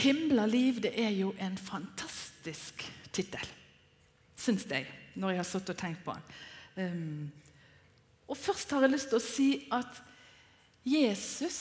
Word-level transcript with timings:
himla 0.00 0.46
liv 0.48 0.80
det 0.84 0.92
er 0.98 1.12
jo 1.14 1.34
en 1.38 1.56
fantastisk 1.60 2.84
tittel, 3.12 3.44
syns 4.38 4.66
jeg, 4.70 4.86
når 5.14 5.34
jeg 5.34 5.42
har 5.42 5.48
sittet 5.48 5.74
og 5.74 5.80
tenkt 5.80 6.04
på 6.06 6.16
den. 6.16 6.40
Um, 6.80 7.30
og 8.30 8.38
Først 8.38 8.70
har 8.70 8.86
jeg 8.86 8.94
lyst 8.94 9.10
til 9.10 9.18
å 9.18 9.24
si 9.24 9.48
at 9.74 10.02
Jesus 10.86 11.60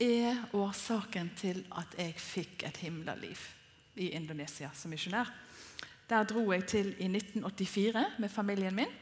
er 0.00 0.38
årsaken 0.56 1.30
til 1.38 1.60
at 1.78 1.94
jeg 1.98 2.14
fikk 2.22 2.64
et 2.68 2.80
himla 2.82 3.14
liv 3.18 3.42
i 3.98 4.12
Indonesia 4.16 4.70
som 4.74 4.94
misjonær. 4.94 5.30
Der 6.08 6.24
dro 6.24 6.46
jeg 6.54 6.64
til 6.70 6.94
i 6.96 7.10
1984 7.10 8.04
med 8.22 8.32
familien 8.32 8.78
min. 8.78 8.94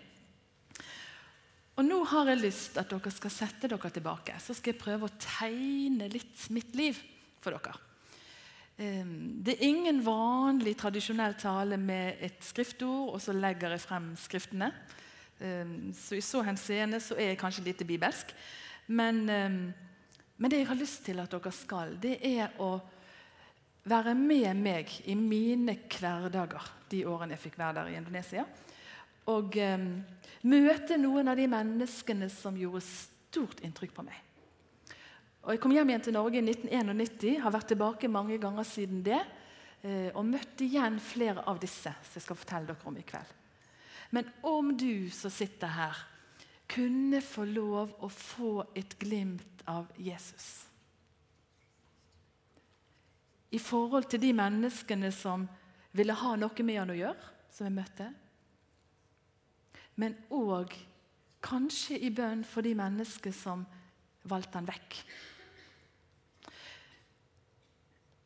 Og 1.77 1.85
Nå 1.85 2.01
har 2.09 2.33
jeg 2.33 2.41
lyst 2.41 2.73
til 2.73 2.83
at 2.83 2.91
dere 2.91 3.13
skal 3.13 3.33
sette 3.33 3.69
dere 3.71 3.91
tilbake. 3.93 4.39
Så 4.41 4.57
skal 4.57 4.73
jeg 4.73 4.81
prøve 4.81 5.07
å 5.07 5.19
tegne 5.21 6.09
litt 6.11 6.49
mitt 6.51 6.73
liv 6.75 6.99
for 7.45 7.55
dere. 7.55 7.86
Ehm, 8.79 9.43
det 9.45 9.55
er 9.55 9.69
ingen 9.71 10.03
vanlig 10.05 10.75
tradisjonell 10.77 11.35
tale 11.41 11.79
med 11.81 12.21
et 12.21 12.43
skriftord, 12.45 13.15
og 13.15 13.23
så 13.25 13.33
legger 13.33 13.73
jeg 13.73 13.81
frem 13.81 14.11
skriftene. 14.21 14.73
Ehm, 15.41 15.93
så 15.97 16.17
I 16.17 16.21
så 16.21 16.43
henseende 16.45 17.01
så 17.01 17.17
er 17.17 17.33
jeg 17.33 17.39
kanskje 17.41 17.65
lite 17.65 17.85
bibelsk. 17.89 18.35
Men, 18.87 19.29
ehm, 19.29 19.73
men 20.37 20.51
det 20.51 20.59
jeg 20.59 20.69
har 20.69 20.77
lyst 20.77 21.05
til 21.05 21.21
at 21.21 21.33
dere 21.33 21.53
skal, 21.53 21.97
det 22.03 22.19
er 22.21 22.53
å 22.61 22.81
være 23.85 24.15
med 24.15 24.55
meg 24.61 24.93
i 25.07 25.15
mine 25.15 25.79
hverdager 25.89 26.71
de 26.91 27.05
årene 27.07 27.37
jeg 27.37 27.45
fikk 27.47 27.59
være 27.59 27.79
der 27.81 27.93
i 27.93 27.97
Indonesia. 27.97 28.45
Og 29.27 29.57
um, 29.59 29.87
møte 30.47 30.99
noen 30.99 31.29
av 31.29 31.39
de 31.39 31.49
menneskene 31.51 32.29
som 32.31 32.59
gjorde 32.59 32.85
stort 32.87 33.63
inntrykk 33.67 33.95
på 33.97 34.05
meg. 34.07 34.26
Og 35.47 35.55
Jeg 35.55 35.63
kom 35.63 35.73
hjem 35.77 35.93
igjen 35.93 36.03
til 36.03 36.17
Norge 36.17 36.41
i 36.41 36.43
1991, 36.43 37.39
har 37.45 37.55
vært 37.55 37.69
tilbake 37.71 38.11
mange 38.11 38.37
ganger 38.43 38.67
siden 38.67 39.05
det. 39.07 39.21
Eh, 39.87 40.11
og 40.11 40.27
møtt 40.27 40.61
igjen 40.67 40.99
flere 40.99 41.45
av 41.47 41.61
disse 41.63 41.93
som 42.03 42.19
jeg 42.19 42.25
skal 42.27 42.41
fortelle 42.41 42.67
dere 42.67 42.91
om 42.91 42.99
i 42.99 43.07
kveld. 43.07 43.35
Men 44.11 44.31
om 44.43 44.73
du 44.75 45.07
som 45.15 45.31
sitter 45.31 45.71
her, 45.71 46.05
kunne 46.67 47.23
få 47.23 47.47
lov 47.47 47.95
å 48.03 48.11
få 48.11 48.65
et 48.75 48.99
glimt 48.99 49.63
av 49.71 49.87
Jesus 50.03 50.67
i 53.57 53.59
forhold 53.63 54.09
til 54.11 54.21
de 54.21 54.33
menneskene 54.37 55.09
som 55.15 55.47
ville 55.97 56.17
ha 56.19 56.35
noe 56.37 56.67
med 56.67 56.81
han 56.81 56.93
å 56.93 56.99
gjøre, 56.99 57.31
som 57.55 57.69
jeg 57.69 57.77
møtte. 57.77 58.09
Men 59.97 60.17
òg 60.35 60.75
kanskje 61.47 61.97
i 62.05 62.11
bønn 62.13 62.43
for 62.45 62.67
de 62.67 62.75
mennesker 62.77 63.33
som 63.33 63.65
valgte 64.29 64.59
han 64.59 64.69
vekk. 64.69 64.99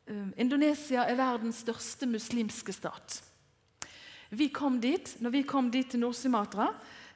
Indonesia 0.37 1.05
er 1.07 1.19
verdens 1.19 1.61
største 1.63 2.07
muslimske 2.09 2.73
stat. 2.75 3.21
Vi 4.31 4.47
kom 4.53 4.79
dit, 4.81 5.15
når 5.19 5.33
vi 5.33 5.43
kom 5.47 5.69
dit 5.71 5.89
til 5.91 5.99
Nord-Sumatra 5.99 6.69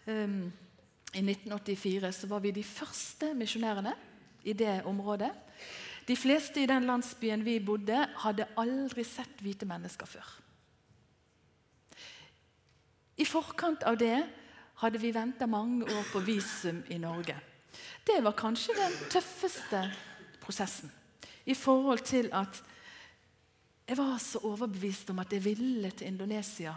um, 0.07 0.39
i 1.15 1.23
1984, 1.23 2.11
så 2.11 2.27
var 2.27 2.43
vi 2.43 2.51
de 2.55 2.63
første 2.63 3.33
misjonærene 3.33 3.93
i 4.43 4.53
det 4.53 4.81
området. 4.85 5.31
De 6.07 6.15
fleste 6.15 6.61
i 6.61 6.69
den 6.69 6.85
landsbyen 6.85 7.45
vi 7.45 7.59
bodde, 7.63 8.03
hadde 8.21 8.49
aldri 8.59 9.05
sett 9.07 9.41
hvite 9.41 9.65
mennesker 9.65 10.09
før. 10.09 10.27
I 13.17 13.25
forkant 13.25 13.85
av 13.87 13.97
det 13.97 14.17
hadde 14.83 14.99
vi 14.99 15.13
venta 15.15 15.47
mange 15.47 15.87
år 15.87 16.11
på 16.11 16.21
visum 16.27 16.83
i 16.91 16.99
Norge. 16.99 17.37
Det 18.05 18.19
var 18.23 18.35
kanskje 18.37 18.75
den 18.77 18.93
tøffeste 19.09 19.81
prosessen 20.43 20.91
i 21.45 21.55
forhold 21.55 22.03
til 22.05 22.29
at 22.33 22.61
jeg 23.85 23.97
var 23.97 24.17
så 24.21 24.41
overbevist 24.47 25.09
om 25.13 25.19
at 25.21 25.33
jeg 25.33 25.43
ville 25.45 25.91
til 25.91 26.07
Indonesia 26.07 26.73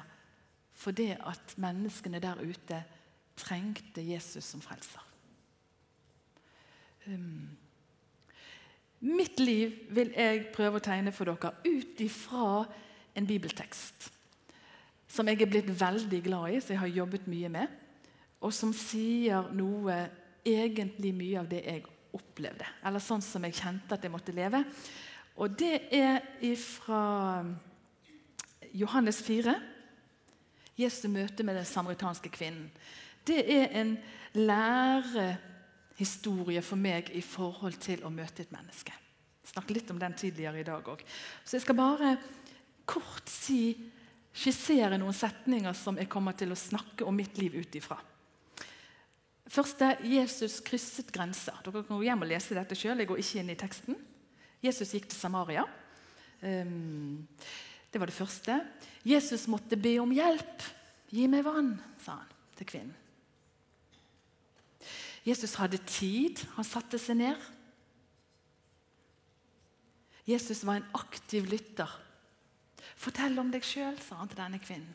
fordi 0.78 1.11
at 1.11 1.55
menneskene 1.59 2.20
der 2.23 2.39
ute 2.39 2.77
trengte 3.38 4.03
Jesus 4.03 4.44
som 4.44 4.60
frelser. 4.62 5.03
Um, 7.06 7.49
Mitt 9.00 9.38
liv 9.41 9.75
vil 9.94 10.10
jeg 10.10 10.49
prøve 10.55 10.78
å 10.78 10.82
tegne 10.82 11.12
for 11.15 11.31
dere 11.31 11.53
ut 11.66 12.00
ifra 12.03 12.65
en 13.19 13.27
bibeltekst 13.27 14.09
som 15.09 15.28
jeg 15.31 15.41
er 15.41 15.50
blitt 15.50 15.69
veldig 15.72 16.19
glad 16.27 16.53
i, 16.53 16.61
som 16.61 16.75
jeg 16.75 16.82
har 16.82 16.97
jobbet 16.99 17.28
mye 17.32 17.49
med, 17.49 17.71
og 18.44 18.53
som 18.53 18.75
sier 18.77 19.47
noe 19.56 19.94
egentlig 20.44 21.15
mye 21.16 21.38
av 21.41 21.49
det 21.49 21.62
jeg 21.65 21.87
opplevde, 22.19 22.66
eller 22.84 23.03
sånn 23.03 23.25
som 23.25 23.47
jeg 23.47 23.56
kjente 23.56 23.97
at 23.97 24.05
jeg 24.05 24.12
måtte 24.12 24.34
leve. 24.37 24.61
Og 25.38 25.59
det 25.59 25.81
er 25.94 26.21
fra 26.59 27.44
Johannes 28.75 29.22
4, 29.22 29.54
Jesu 30.78 31.09
møte 31.10 31.43
med 31.47 31.54
den 31.59 31.66
samaritanske 31.66 32.28
kvinnen. 32.31 32.71
Det 33.26 33.53
er 33.53 33.66
en 33.81 33.99
lærehistorie 34.38 36.62
for 36.62 36.76
meg 36.81 37.10
i 37.15 37.21
forhold 37.22 37.75
til 37.82 38.04
å 38.06 38.10
møte 38.15 38.43
et 38.43 38.53
menneske. 38.54 38.93
Jeg 39.43 39.50
snakket 39.53 39.76
litt 39.78 39.91
om 39.94 40.00
den 40.00 40.15
tidligere 40.19 40.60
i 40.60 40.66
dag 40.66 40.88
òg. 40.88 41.00
Så 41.44 41.56
jeg 41.56 41.62
skal 41.65 41.76
bare 41.78 42.16
kort 42.88 43.28
si, 43.31 43.91
skissere 44.32 44.99
noen 45.00 45.15
setninger 45.16 45.75
som 45.76 45.99
jeg 45.99 46.09
kommer 46.12 46.32
til 46.38 46.53
å 46.53 46.56
snakke 46.59 47.05
om 47.06 47.16
mitt 47.16 47.38
liv 47.41 47.55
ut 47.59 47.75
ifra. 47.78 47.99
er 49.49 49.97
Jesus 50.05 50.60
krysset 50.60 51.12
grenser. 51.12 51.55
Dere 51.65 51.82
kan 51.82 51.97
gå 51.97 52.03
hjem 52.05 52.22
og 52.22 52.31
lese 52.31 52.55
dette 52.55 52.75
sjøl. 52.76 52.99
Jeg 53.00 53.09
går 53.09 53.19
ikke 53.22 53.38
inn 53.41 53.50
i 53.50 53.59
teksten. 53.59 53.97
Jesus 54.62 54.94
gikk 54.94 55.06
til 55.08 55.19
Samaria. 55.19 55.64
Um, 56.42 57.26
det 57.92 58.00
var 58.00 58.10
det 58.10 58.16
første. 58.16 58.60
Jesus 59.04 59.46
måtte 59.48 59.76
be 59.76 59.98
om 60.02 60.10
hjelp. 60.12 60.66
'Gi 61.08 61.26
meg 61.26 61.44
vann', 61.44 61.78
sa 62.04 62.19
han 62.20 62.32
til 62.56 62.66
kvinnen. 62.69 62.96
Jesus 65.24 65.54
hadde 65.54 65.80
tid. 65.86 66.44
Han 66.56 66.64
satte 66.64 66.98
seg 67.00 67.16
ned. 67.16 67.36
Jesus 70.28 70.64
var 70.66 70.76
en 70.76 70.90
aktiv 70.94 71.48
lytter. 71.48 71.88
'Fortell 72.96 73.38
om 73.38 73.50
deg 73.50 73.64
sjøl', 73.64 74.00
sa 74.02 74.20
han 74.20 74.28
til 74.28 74.42
denne 74.42 74.60
kvinnen. 74.60 74.94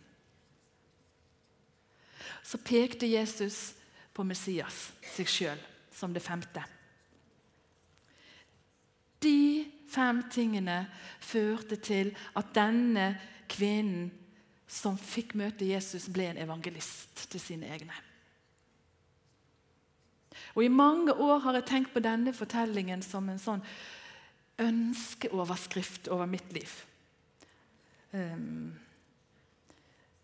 Så 2.44 2.60
pekte 2.60 3.08
Jesus 3.08 3.74
på 4.14 4.24
Messias, 4.24 4.92
seg 5.16 5.28
sjøl, 5.28 5.60
som 5.92 6.14
det 6.14 6.22
femte. 6.22 6.64
De 9.24 9.66
fem 9.94 10.24
tingene 10.34 10.84
førte 11.24 11.78
til 11.82 12.12
at 12.38 12.52
denne 12.56 13.14
kvinnen 13.52 14.12
som 14.74 14.98
fikk 14.98 15.36
møte 15.38 15.68
Jesus, 15.68 16.08
ble 16.10 16.32
en 16.32 16.42
evangelist 16.42 17.28
til 17.30 17.42
sine 17.42 17.70
egne. 17.70 17.94
Og 20.54 20.64
I 20.66 20.72
mange 20.74 21.14
år 21.14 21.44
har 21.46 21.60
jeg 21.60 21.70
tenkt 21.70 21.94
på 21.94 22.02
denne 22.02 22.34
fortellingen 22.34 23.04
som 23.06 23.30
en 23.30 23.42
sånn 23.42 23.62
ønskeoverskrift 24.62 26.10
over 26.14 26.30
mitt 26.30 26.50
liv. 26.54 26.74
Um, 28.14 28.74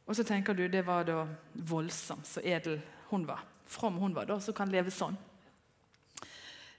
og 0.10 0.18
så 0.18 0.26
tenker 0.26 0.58
du 0.58 0.68
det 0.70 0.86
var 0.86 1.06
da 1.06 1.24
voldsomt, 1.54 2.26
så 2.26 2.42
edel 2.42 2.80
hun 3.10 3.26
var. 3.30 3.46
From 3.70 3.98
hun 4.02 4.16
var, 4.18 4.26
da, 4.30 4.40
som 4.42 4.58
kan 4.58 4.72
leve 4.74 4.94
sånn. 4.94 5.18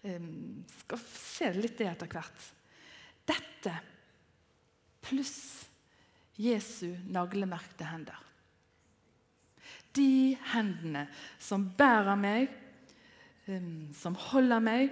Um, 0.01 0.65
skal 0.81 1.03
se 1.13 1.51
litt 1.59 1.77
det 1.79 1.91
etter 1.91 2.09
hvert. 2.09 2.47
Dette 3.29 3.75
pluss 5.05 5.67
Jesu 6.41 6.95
naglemerkte 7.13 7.85
hender. 7.85 8.17
De 9.93 10.39
hendene 10.53 11.05
som 11.43 11.67
bærer 11.77 12.17
meg 12.17 12.61
som 13.97 14.15
holder 14.31 14.63
meg, 14.63 14.91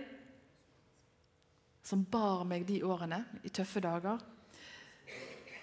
som 1.85 2.05
bar 2.11 2.45
meg 2.49 2.67
de 2.69 2.81
årene 2.85 3.23
i 3.47 3.53
tøffe 3.55 3.81
dager. 3.85 4.21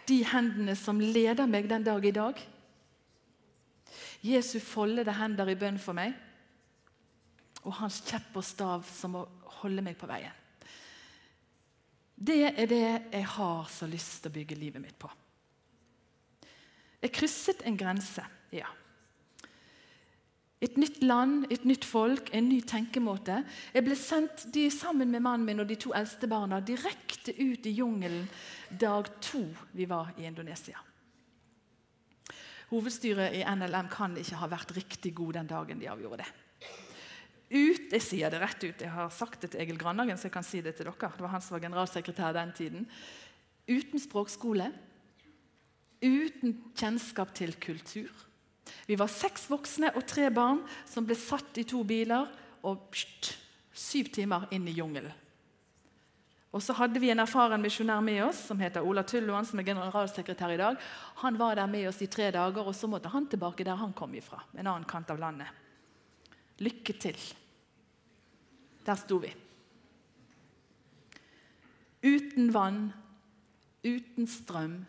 De 0.06 0.22
hendene 0.30 0.75
som 0.78 1.02
leder 1.02 1.50
meg 1.50 1.68
den 1.70 1.86
dag 1.86 2.06
i 2.06 2.14
dag. 2.14 2.40
Jesu 4.25 4.60
foldede 4.64 5.14
hender 5.18 5.50
i 5.50 5.58
bønn 5.60 5.78
for 5.81 5.98
meg. 5.98 6.16
Og 7.66 7.74
hans 7.82 8.02
kjepp 8.06 8.38
og 8.38 8.46
stav 8.46 8.86
som 8.88 9.16
må 9.18 9.26
holde 9.62 9.84
meg 9.86 9.98
på 9.98 10.10
veien. 10.10 10.34
Det 12.16 12.42
er 12.48 12.68
det 12.72 12.82
jeg 13.12 13.28
har 13.36 13.68
så 13.72 13.88
lyst 13.92 14.22
til 14.24 14.32
å 14.32 14.36
bygge 14.38 14.58
livet 14.58 14.84
mitt 14.84 14.98
på. 15.00 15.10
Jeg 17.04 17.14
krysset 17.14 17.62
en 17.68 17.78
grense, 17.78 18.24
ja. 18.56 18.70
Et 20.64 20.78
nytt 20.80 21.04
land, 21.04 21.44
et 21.52 21.66
nytt 21.68 21.86
folk, 21.86 22.32
en 22.34 22.48
ny 22.50 22.62
tenkemåte. 22.66 23.42
Jeg 23.76 23.86
ble 23.86 23.98
sendt 24.00 24.48
de, 24.56 24.70
sammen 24.74 25.12
med 25.12 25.22
mannen 25.22 25.46
min 25.46 25.62
og 25.62 25.68
de 25.70 25.78
to 25.78 25.92
eldste 25.94 26.30
barna 26.32 26.62
direkte 26.64 27.36
ut 27.36 27.68
i 27.68 27.76
jungelen 27.76 28.26
dag 28.72 29.12
to 29.22 29.44
vi 29.76 29.86
var 29.90 30.16
i 30.18 30.26
Indonesia. 30.26 30.80
Hovedstyret 32.72 33.36
i 33.38 33.44
NLM 33.46 33.92
kan 33.94 34.16
ikke 34.18 34.40
ha 34.40 34.50
vært 34.50 34.74
riktig 34.74 35.14
god 35.20 35.38
den 35.38 35.52
dagen 35.52 35.84
de 35.84 35.92
avgjorde 35.92 36.24
det. 36.24 36.32
Ut, 37.56 37.92
Jeg 37.92 38.04
sier 38.04 38.31
det 38.31 38.42
rett 38.42 38.63
ut. 38.63 38.81
Jeg 38.81 38.92
har 38.92 39.10
sagt 39.13 39.42
det 39.42 39.54
til 39.54 39.63
Egil 39.63 39.80
Grandhagen, 39.80 40.18
så 40.19 40.28
jeg 40.28 40.36
kan 40.36 40.44
si 40.44 40.62
det 40.62 40.75
til 40.75 40.90
dere. 40.90 41.12
Det 41.16 41.24
var 41.24 41.34
han 41.34 41.42
som 41.42 41.56
var 41.56 41.63
generalsekretær 41.63 42.36
den 42.36 42.52
tiden. 42.54 42.88
Uten 43.66 44.02
språkskole, 44.02 44.69
uten 46.04 46.57
kjennskap 46.75 47.34
til 47.34 47.56
kultur. 47.56 48.12
Vi 48.86 48.98
var 48.98 49.10
seks 49.12 49.48
voksne 49.50 49.92
og 49.96 50.06
tre 50.10 50.30
barn 50.34 50.63
som 50.90 51.06
ble 51.06 51.18
satt 51.18 51.57
i 51.62 51.66
to 51.68 51.84
biler 51.88 52.28
og 52.66 52.90
pst, 52.94 53.36
syv 53.74 54.12
timer 54.13 54.50
inn 54.54 54.68
i 54.68 54.75
jungelen. 54.75 55.13
Og 56.56 56.63
så 56.63 56.72
hadde 56.78 57.01
vi 57.04 57.10
en 57.12 57.19
erfaren 57.19 57.60
misjonær 57.60 58.00
med 58.00 58.22
oss 58.30 58.46
som 58.48 58.62
heter 58.63 58.86
Ola 58.88 59.04
Tulloan, 59.04 59.44
som 59.44 59.60
er 59.60 59.68
generalsekretær 59.68 60.54
i 60.54 60.60
dag. 60.62 60.78
Han 61.19 61.36
var 61.36 61.58
der 61.60 61.68
med 61.68 61.90
oss 61.90 62.00
i 62.00 62.08
tre 62.08 62.30
dager, 62.31 62.63
og 62.63 62.72
så 62.78 62.88
måtte 62.88 63.12
han 63.12 63.28
tilbake 63.28 63.66
der 63.68 63.75
han 63.75 63.92
kom 63.94 64.16
ifra. 64.16 64.40
en 64.56 64.68
annen 64.68 64.88
kant 64.88 65.10
av 65.12 65.19
landet. 65.19 65.48
Lykke 66.63 66.94
til. 66.96 67.19
Der 68.86 68.96
sto 68.96 69.18
vi. 69.18 69.34
Uten 72.06 72.54
vann, 72.54 72.94
uten 73.86 74.28
strøm, 74.28 74.86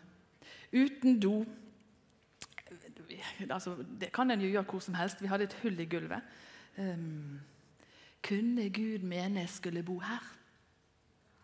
uten 0.73 1.19
do. 1.19 1.45
Altså, 3.49 3.75
det 4.01 4.11
kan 4.13 4.31
en 4.31 4.41
jo 4.41 4.51
gjøre 4.51 4.69
hvor 4.69 4.79
som 4.79 4.93
helst. 4.93 5.21
Vi 5.21 5.27
hadde 5.27 5.47
et 5.49 5.57
hull 5.63 5.79
i 5.79 5.85
gulvet. 5.85 6.21
Um, 6.77 7.39
kunne 8.21 8.69
Gud 8.69 9.05
mene 9.07 9.39
jeg 9.39 9.49
skulle 9.49 9.83
bo 9.83 9.99
her? 9.99 10.23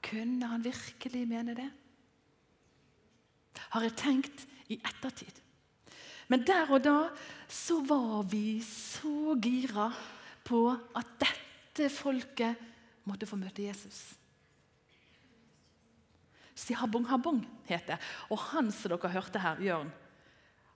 Kunne 0.03 0.47
han 0.47 0.63
virkelig 0.63 1.27
mene 1.27 1.55
det? 1.55 1.69
Har 3.73 3.81
jeg 3.81 3.95
tenkt 3.97 4.47
i 4.69 4.77
ettertid. 4.77 5.41
Men 6.27 6.45
der 6.47 6.69
og 6.71 6.83
da 6.83 6.97
så 7.47 7.79
var 7.87 8.23
vi 8.29 8.61
så 8.65 9.35
gira 9.41 9.91
på 10.45 10.69
at 10.95 11.15
dette 11.19 11.42
folket 11.89 12.59
måtte 13.09 13.27
få 13.27 13.35
møte 13.39 13.65
Jesus. 13.65 14.13
Sihabong 16.55 17.07
Habong 17.09 17.41
heter 17.65 17.95
det. 17.95 17.99
Og 18.29 18.37
han 18.51 18.71
som 18.71 18.93
dere 18.93 19.09
hørte 19.09 19.41
her, 19.41 19.61
Jørn, 19.61 19.89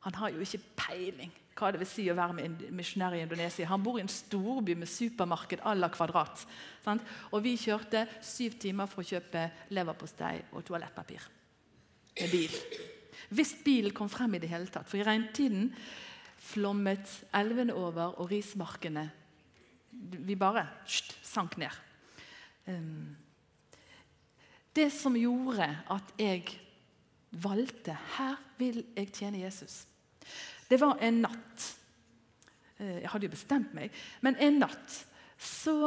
han 0.05 0.15
har 0.15 0.33
jo 0.33 0.41
ikke 0.41 0.63
peiling 0.79 1.33
hva 1.57 1.71
det 1.73 1.79
vil 1.81 1.89
si 1.89 2.03
å 2.11 2.15
være 2.17 2.45
misjonær 2.75 3.15
i 3.17 3.23
Indonesia. 3.25 3.65
Han 3.71 3.81
bor 3.81 3.97
i 3.97 4.03
en 4.03 4.11
storby 4.11 4.75
med 4.77 4.89
supermarked 4.89 5.63
à 5.65 5.73
la 5.73 5.89
kvadrat. 5.89 6.43
Sant? 6.83 7.01
Og 7.33 7.41
vi 7.41 7.55
kjørte 7.57 8.05
syv 8.21 8.59
timer 8.61 8.89
for 8.89 9.01
å 9.01 9.09
kjøpe 9.09 9.47
leverpostei 9.73 10.35
og 10.51 10.65
toalettpapir 10.67 11.25
med 12.21 12.29
bil. 12.33 12.53
Hvis 13.33 13.55
bilen 13.65 13.95
kom 13.97 14.09
frem 14.09 14.37
i 14.37 14.41
det 14.41 14.51
hele 14.51 14.69
tatt. 14.71 14.85
For 14.89 15.01
i 15.01 15.07
regntiden 15.07 15.71
flommet 16.37 17.09
elvene 17.35 17.73
over, 17.73 18.13
og 18.21 18.29
rismarkene 18.31 19.07
Vi 19.97 20.35
bare 20.39 20.65
sht, 20.85 21.15
sank 21.25 21.57
ned. 21.57 21.73
Det 24.77 24.87
som 24.93 25.15
gjorde 25.17 25.67
at 25.89 26.11
jeg 26.19 26.43
valgte 27.31 27.95
her 28.17 28.35
vil 28.59 28.83
jeg 28.95 29.11
tjene 29.15 29.41
Jesus, 29.41 29.85
det 30.67 30.79
var 30.81 30.99
en 31.01 31.21
natt. 31.23 31.65
Eh, 32.77 32.99
jeg 33.01 33.09
hadde 33.09 33.25
jo 33.25 33.33
bestemt 33.33 33.73
meg, 33.77 33.93
men 34.21 34.37
en 34.43 34.59
natt 34.61 34.99
så 35.39 35.77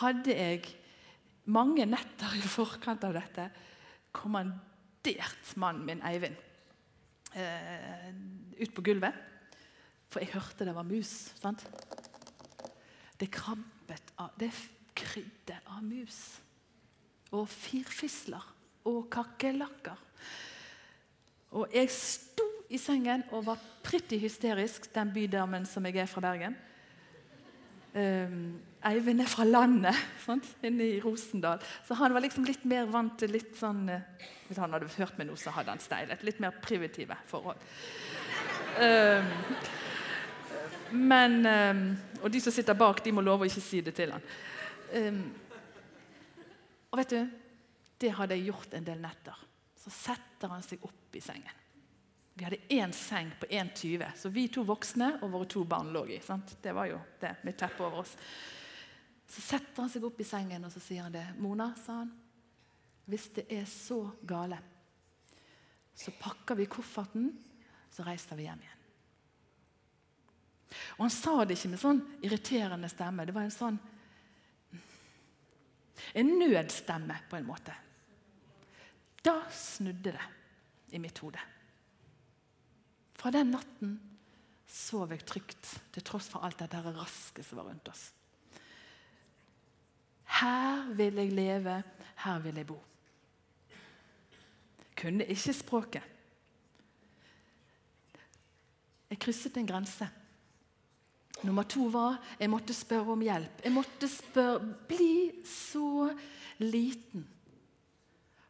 hadde 0.00 0.32
jeg 0.32 0.62
mange 1.50 1.84
netter 1.88 2.38
i 2.38 2.46
forkant 2.48 3.04
av 3.04 3.16
dette 3.16 3.48
kommandert 4.14 5.54
mannen 5.60 5.84
min, 5.88 6.02
Eivind, 6.06 6.38
eh, 7.34 8.08
ut 8.60 8.74
på 8.74 8.86
gulvet. 8.86 9.18
For 10.08 10.22
jeg 10.22 10.32
hørte 10.36 10.64
det 10.64 10.76
var 10.76 10.86
mus. 10.86 11.34
sant? 11.40 11.66
Det 13.24 13.30
krabbet 13.32 14.10
av 14.20 14.34
Det 14.36 14.50
krydde 14.94 15.56
av 15.72 15.80
mus 15.80 16.18
og 17.32 17.46
firfisler 17.48 18.42
og 18.84 19.06
kakerlakker. 19.10 20.02
Og 21.56 21.72
jeg 21.72 21.88
sto 21.90 22.44
i 22.68 22.76
sengen 22.78 23.24
og 23.32 23.46
var 23.46 23.62
pretty 23.82 24.18
hysterisk, 24.20 24.90
den 24.92 25.14
bydamen 25.14 25.64
som 25.66 25.88
jeg 25.88 26.02
er 26.02 26.10
fra 26.10 26.20
Bergen. 26.20 26.56
Um, 27.94 28.60
Eivind 28.84 29.24
er 29.24 29.30
fra 29.32 29.46
landet, 29.48 29.96
sant? 30.26 30.50
inne 30.60 30.84
i 30.84 31.00
Rosendal. 31.00 31.64
Så 31.88 31.96
han 31.96 32.12
var 32.12 32.26
liksom 32.26 32.44
litt 32.44 32.68
mer 32.68 32.92
vant 32.92 33.16
til 33.22 33.32
litt 33.32 33.56
sånn 33.56 33.86
eh, 33.88 34.28
Hvis 34.50 34.60
han 34.60 34.76
hadde 34.76 34.90
hørt 34.98 35.16
meg 35.16 35.30
nå, 35.30 35.38
så 35.40 35.54
hadde 35.56 35.72
han 35.72 35.80
steilet. 35.80 36.26
Litt 36.28 36.44
mer 36.44 36.52
primitive 36.60 37.16
forhold. 37.30 37.64
Um, 38.76 39.32
men 40.94 41.40
um, 41.46 41.96
Og 42.22 42.30
de 42.32 42.40
som 42.40 42.52
sitter 42.54 42.76
bak, 42.78 43.02
de 43.04 43.12
må 43.12 43.20
love 43.20 43.44
å 43.44 43.48
ikke 43.50 43.62
si 43.64 43.82
det 43.84 43.92
til 43.96 44.14
han. 44.14 44.22
Um, 44.94 45.24
og 46.90 47.00
vet 47.02 47.12
du, 47.12 47.34
det 48.00 48.14
hadde 48.16 48.38
jeg 48.38 48.48
gjort 48.48 48.74
en 48.78 48.86
del 48.86 49.02
netter. 49.02 49.44
Så 49.76 49.92
setter 49.92 50.52
han 50.52 50.64
seg 50.64 50.82
opp 50.86 51.16
i 51.18 51.20
sengen. 51.20 51.60
Vi 52.34 52.44
hadde 52.46 52.62
én 52.74 52.92
seng 52.92 53.30
på 53.40 53.46
1,20, 53.46 54.04
så 54.16 54.28
vi 54.28 54.48
to 54.50 54.64
voksne 54.66 55.12
og 55.22 55.30
våre 55.30 55.46
to 55.50 55.62
barn 55.70 55.92
lå 55.94 56.06
i. 56.16 56.18
Sant? 56.24 56.56
Det 56.62 56.72
var 56.74 56.88
jo 56.90 56.98
det 57.20 57.36
med 57.46 57.56
teppet 57.58 57.84
over 57.86 58.02
oss. 58.02 58.16
Så 59.30 59.42
setter 59.42 59.84
han 59.84 59.92
seg 59.92 60.06
opp 60.06 60.18
i 60.20 60.26
sengen 60.26 60.66
og 60.66 60.72
så 60.74 60.82
sier 60.82 61.06
han 61.06 61.14
det. 61.14 61.26
'Mona', 61.38 61.74
sa 61.78 62.00
han, 62.02 62.10
'hvis 63.06 63.28
det 63.34 63.46
er 63.50 63.64
så 63.64 64.10
gale, 64.22 64.58
så 65.94 66.10
pakker 66.10 66.54
vi 66.54 66.66
kofferten, 66.66 67.30
så 67.90 68.02
reiser 68.02 68.36
vi 68.36 68.42
hjem 68.48 68.62
igjen'. 68.62 68.73
Og 70.96 71.04
Han 71.06 71.12
sa 71.12 71.44
det 71.44 71.58
ikke 71.58 71.72
med 71.74 71.82
sånn 71.82 72.00
irriterende 72.24 72.90
stemme. 72.92 73.26
Det 73.26 73.34
var 73.34 73.46
en 73.46 73.54
sånn 73.54 73.80
en 76.14 76.30
nødstemme, 76.38 77.16
på 77.30 77.36
en 77.36 77.46
måte. 77.46 77.74
Da 79.24 79.38
snudde 79.50 80.12
det 80.12 80.26
i 80.94 81.00
mitt 81.02 81.18
hode. 81.18 81.40
Fra 83.18 83.32
den 83.34 83.54
natten 83.54 83.94
sov 84.68 85.14
jeg 85.14 85.24
trygt, 85.26 85.70
til 85.94 86.04
tross 86.06 86.28
for 86.30 86.44
alt 86.44 86.60
dette 86.60 86.82
rasket 86.84 87.46
som 87.46 87.60
var 87.60 87.70
rundt 87.70 87.88
oss. 87.90 88.08
Her 90.40 90.90
vil 90.98 91.20
jeg 91.22 91.32
leve, 91.34 91.78
her 92.24 92.42
vil 92.42 92.58
jeg 92.58 92.68
bo. 92.68 92.80
Kunne 94.98 95.26
ikke 95.30 95.54
språket. 95.54 96.10
Jeg 99.10 99.20
krysset 99.22 99.56
en 99.60 99.68
grense. 99.68 100.08
Nummer 101.42 101.66
to 101.68 101.88
var 101.92 102.20
jeg 102.38 102.50
måtte 102.50 102.74
spørre 102.76 103.12
om 103.12 103.20
hjelp. 103.20 103.64
Jeg 103.64 103.72
måtte 103.72 104.08
spørre 104.08 104.74
Bli 104.88 105.42
så 105.44 106.12
liten 106.62 107.26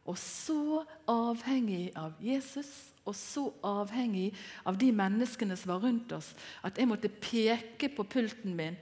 og 0.05 0.19
så 0.21 0.83
avhengig 1.09 1.89
av 1.97 2.13
Jesus 2.21 2.93
og 3.09 3.15
så 3.17 3.47
avhengig 3.65 4.31
av 4.69 4.77
de 4.81 4.91
menneskene 4.93 5.57
som 5.57 5.75
var 5.75 5.81
rundt 5.85 6.13
oss, 6.17 6.33
at 6.65 6.77
jeg 6.77 6.89
måtte 6.89 7.09
peke 7.09 7.89
på 7.93 8.05
pulten 8.09 8.57
min 8.57 8.77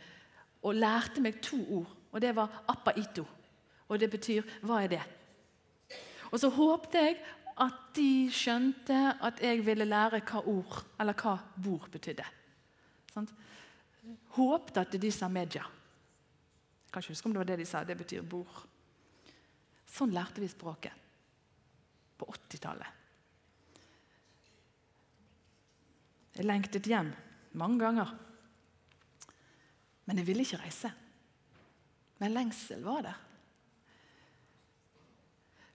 og 0.62 0.78
lærte 0.78 1.22
meg 1.22 1.40
to 1.42 1.60
ord. 1.78 1.90
Og 2.12 2.20
det 2.20 2.34
var 2.36 2.62
'appa 2.68 2.92
ito'. 2.98 3.26
Og 3.88 4.00
det 4.00 4.10
betyr 4.10 4.42
'hva 4.62 4.82
er 4.82 4.88
det'? 4.88 5.08
Og 6.32 6.40
så 6.40 6.48
håpte 6.48 6.98
jeg 6.98 7.16
at 7.60 7.72
de 7.96 8.30
skjønte 8.30 9.16
at 9.22 9.40
jeg 9.42 9.66
ville 9.66 9.84
lære 9.84 10.20
hva 10.20 10.46
ord, 10.46 10.84
eller 11.00 11.12
hva 11.12 11.38
bord 11.64 11.90
betydde. 11.90 12.24
Sånn? 13.14 13.28
Håpte 14.36 14.80
at 14.80 15.00
de 15.00 15.10
sa 15.10 15.28
'media'. 15.28 15.68
Jeg 16.84 16.92
kan 16.92 17.02
ikke 17.02 17.12
huske 17.12 17.26
om 17.26 17.32
det 17.32 17.38
var 17.38 17.44
det 17.44 17.58
de 17.58 17.66
sa. 17.66 17.84
Det 17.84 17.96
betyr 17.96 18.22
bord. 18.22 18.66
Sånn 19.86 20.12
lærte 20.12 20.40
vi 20.40 20.48
språket 20.48 20.92
på 22.18 22.26
80-tallet. 22.26 22.86
Jeg 26.36 26.44
lengtet 26.46 26.86
hjem 26.86 27.12
mange 27.60 27.78
ganger. 27.78 28.12
Men 30.04 30.18
jeg 30.18 30.26
ville 30.26 30.42
ikke 30.42 30.62
reise. 30.62 30.92
Men 32.18 32.34
lengsel 32.34 32.82
var 32.84 33.02
der. 33.02 33.18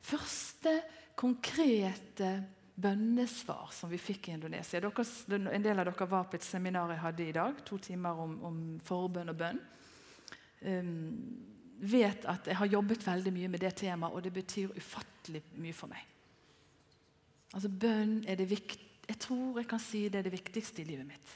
Første 0.01 0.73
konkrete 1.15 2.31
bønnesvar 2.77 3.71
som 3.73 3.89
vi 3.89 3.97
fikk 3.97 4.29
i 4.29 4.35
Indonesia. 4.35 4.79
Dere, 4.81 5.05
en 5.51 5.65
del 5.65 5.81
av 5.81 5.87
dere 5.89 6.07
var 6.09 6.27
på 6.29 6.37
et 6.37 6.45
seminar 6.45 6.93
jeg 6.93 7.01
hadde 7.01 7.25
i 7.25 7.35
dag, 7.35 7.61
to 7.65 7.79
timer 7.81 8.19
om, 8.21 8.35
om 8.45 8.59
forbønn 8.85 9.33
og 9.33 9.39
bønn. 9.39 9.61
Um, 10.67 10.91
vet 11.77 12.25
at 12.29 12.49
jeg 12.49 12.57
har 12.57 12.69
jobbet 12.69 13.05
veldig 13.05 13.33
mye 13.33 13.49
med 13.53 13.61
det 13.61 13.73
temaet, 13.81 14.13
og 14.13 14.23
det 14.25 14.33
betyr 14.33 14.77
ufattelig 14.77 15.43
mye 15.61 15.77
for 15.77 15.91
meg. 15.91 16.05
Altså 17.53 17.69
Bønn 17.69 18.21
er 18.27 18.37
det 18.37 18.49
viktig, 18.49 18.83
Jeg 19.07 19.19
tror 19.23 19.55
jeg 19.55 19.67
kan 19.71 19.79
si 19.79 20.09
det 20.09 20.19
er 20.19 20.25
det 20.27 20.33
viktigste 20.33 20.81
i 20.81 20.85
livet 20.85 21.07
mitt. 21.07 21.35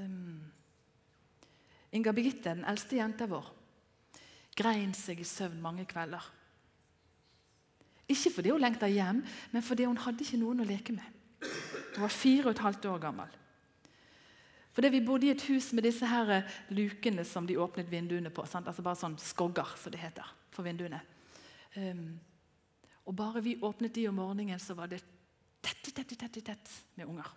Um, 0.00 0.40
Inga 1.92 2.14
Birgitte, 2.16 2.54
den 2.54 2.64
eldste 2.64 2.96
jenta 2.96 3.26
vår, 3.28 3.50
grein 4.56 4.94
seg 4.96 5.20
i 5.20 5.26
søvn 5.28 5.60
mange 5.60 5.84
kvelder. 5.84 6.24
Ikke 8.10 8.32
fordi 8.34 8.50
hun 8.50 8.62
lengta 8.62 8.88
hjem, 8.90 9.22
men 9.52 9.62
fordi 9.62 9.86
hun 9.86 10.00
hadde 10.00 10.24
ikke 10.24 10.40
noen 10.40 10.64
å 10.64 10.68
leke 10.68 10.94
med. 10.96 11.20
Hun 11.94 12.04
var 12.04 12.12
fire 12.12 12.48
og 12.48 12.56
et 12.56 12.64
halvt 12.64 12.88
år 12.90 13.00
gammel. 13.02 13.38
Fordi 14.72 14.88
Vi 14.88 15.04
bodde 15.04 15.26
i 15.26 15.30
et 15.30 15.42
hus 15.50 15.72
med 15.72 15.84
disse 15.84 16.06
her 16.06 16.30
eh, 16.30 16.52
lukene 16.72 17.24
som 17.28 17.46
de 17.46 17.58
åpnet 17.60 17.90
vinduene 17.90 18.30
på. 18.30 18.44
Sant? 18.48 18.66
Altså 18.66 18.82
Bare 18.82 18.96
sånn 18.96 19.18
skogger, 19.20 19.76
som 19.76 19.92
det 19.92 20.00
heter, 20.00 20.28
for 20.50 20.64
vinduene. 20.64 21.02
Um, 21.76 22.20
og 23.04 23.16
bare 23.16 23.42
vi 23.44 23.58
åpnet 23.60 23.94
de 23.94 24.06
om 24.08 24.16
morgenen, 24.16 24.60
så 24.60 24.76
var 24.78 24.88
det 24.88 25.02
tett, 25.60 25.92
tett, 25.92 26.16
tett, 26.16 26.38
tett 26.44 26.72
med 26.96 27.08
unger. 27.08 27.28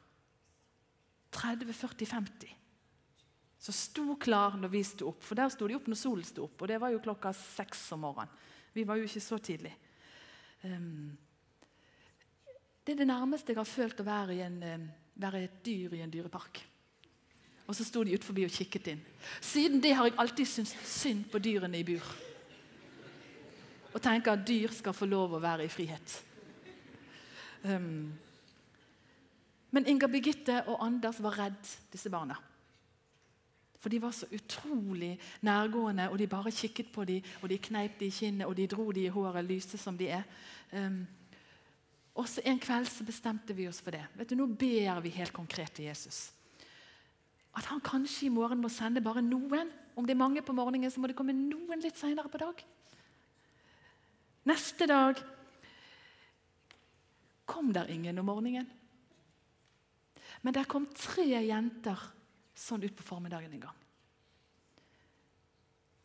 30, 1.36 1.74
40, 1.74 2.06
50. 2.06 2.56
Så 3.60 3.74
sto 3.76 4.16
klar 4.22 4.56
når 4.60 4.72
vi 4.72 4.84
sto 4.88 5.10
opp. 5.10 5.24
For 5.26 5.36
der 5.36 5.52
sto 5.52 5.68
de 5.68 5.76
opp 5.76 5.88
når 5.90 6.00
solen 6.00 6.28
sto 6.28 6.46
opp. 6.46 6.62
Og 6.62 6.72
det 6.72 6.80
var 6.80 6.94
jo 6.94 7.02
klokka 7.04 7.34
seks 7.36 7.88
om 7.96 8.06
morgenen. 8.06 8.32
Vi 8.76 8.84
var 8.88 9.00
jo 9.00 9.08
ikke 9.08 9.24
så 9.24 9.40
tidlig. 9.40 9.74
Um, 10.66 11.18
det 12.86 12.94
er 12.94 13.02
det 13.04 13.10
nærmeste 13.10 13.54
jeg 13.54 13.60
har 13.60 13.70
følt 13.70 14.00
å 14.02 14.06
være, 14.08 14.38
en, 14.46 14.58
um, 14.64 14.88
være 15.22 15.44
et 15.46 15.60
dyr 15.66 15.94
i 15.98 16.02
en 16.06 16.14
dyrepark. 16.14 16.62
Og 17.66 17.78
så 17.78 17.86
sto 17.86 18.04
de 18.06 18.14
utenfor 18.14 18.38
og 18.46 18.54
kikket 18.54 18.92
inn. 18.94 19.02
Siden 19.42 19.82
det 19.82 19.96
har 19.98 20.10
jeg 20.10 20.18
alltid 20.22 20.50
syntes 20.50 20.90
synd 20.90 21.26
på 21.32 21.42
dyrene 21.42 21.82
i 21.82 21.86
bur. 21.86 22.06
Og 23.94 24.02
tenker 24.04 24.36
at 24.36 24.46
dyr 24.46 24.74
skal 24.76 24.94
få 24.94 25.08
lov 25.10 25.34
å 25.34 25.42
være 25.42 25.66
i 25.66 25.72
frihet. 25.72 26.18
Um, 27.66 28.14
men 29.74 29.88
Inga 29.90 30.08
Birgitte 30.08 30.62
og 30.70 30.84
Anders 30.86 31.22
var 31.24 31.40
redd 31.40 31.74
disse 31.92 32.10
barna. 32.14 32.38
For 33.86 33.94
de 33.94 34.00
var 34.02 34.16
så 34.18 34.26
utrolig 34.34 35.12
nærgående, 35.46 36.08
og 36.10 36.18
de 36.18 36.26
bare 36.26 36.50
kikket 36.50 36.88
på 36.90 37.04
dem, 37.06 37.26
og 37.44 37.52
de 37.52 37.58
kneip 37.62 38.00
de 38.00 38.08
i 38.10 38.14
kinnet, 38.16 38.48
og 38.48 38.56
de 38.58 38.66
dro 38.66 38.88
dem 38.90 39.04
i 39.06 39.12
håret, 39.14 39.46
lyse 39.46 39.78
som 39.78 39.94
de 40.00 40.08
er. 40.10 40.24
Um, 40.74 41.04
og 42.16 42.26
så 42.26 42.42
En 42.50 42.58
kveld 42.60 42.90
så 42.90 43.06
bestemte 43.06 43.54
vi 43.54 43.68
oss 43.70 43.84
for 43.86 43.94
det. 43.94 44.02
Vet 44.18 44.32
du, 44.32 44.36
Nå 44.40 44.48
ber 44.48 45.04
vi 45.06 45.12
helt 45.14 45.34
konkret 45.34 45.70
til 45.78 45.86
Jesus. 45.86 46.32
At 47.54 47.70
han 47.70 47.80
kanskje 47.80 48.26
i 48.26 48.34
morgen 48.34 48.64
må 48.64 48.74
sende 48.74 49.06
bare 49.06 49.22
noen. 49.22 49.70
Om 49.96 50.10
det 50.10 50.16
er 50.16 50.24
mange 50.24 50.42
på 50.42 50.58
morgenen, 50.58 50.90
så 50.90 51.00
må 51.00 51.06
det 51.06 51.16
komme 51.16 51.38
noen 51.38 51.86
litt 51.86 52.02
senere 52.02 52.26
på 52.26 52.42
dag. 52.42 52.66
Neste 54.50 54.90
dag 54.90 55.22
kom 57.46 57.70
der 57.70 57.94
ingen 57.94 58.18
om 58.18 58.26
morgenen. 58.34 58.66
Men 60.42 60.58
der 60.58 60.66
kom 60.66 60.90
tre 60.90 61.30
jenter 61.46 62.15
sånn 62.56 62.86
ut 62.86 62.96
på 62.96 63.06
formiddagen 63.06 63.54
en 63.54 63.66
gang. 63.68 63.82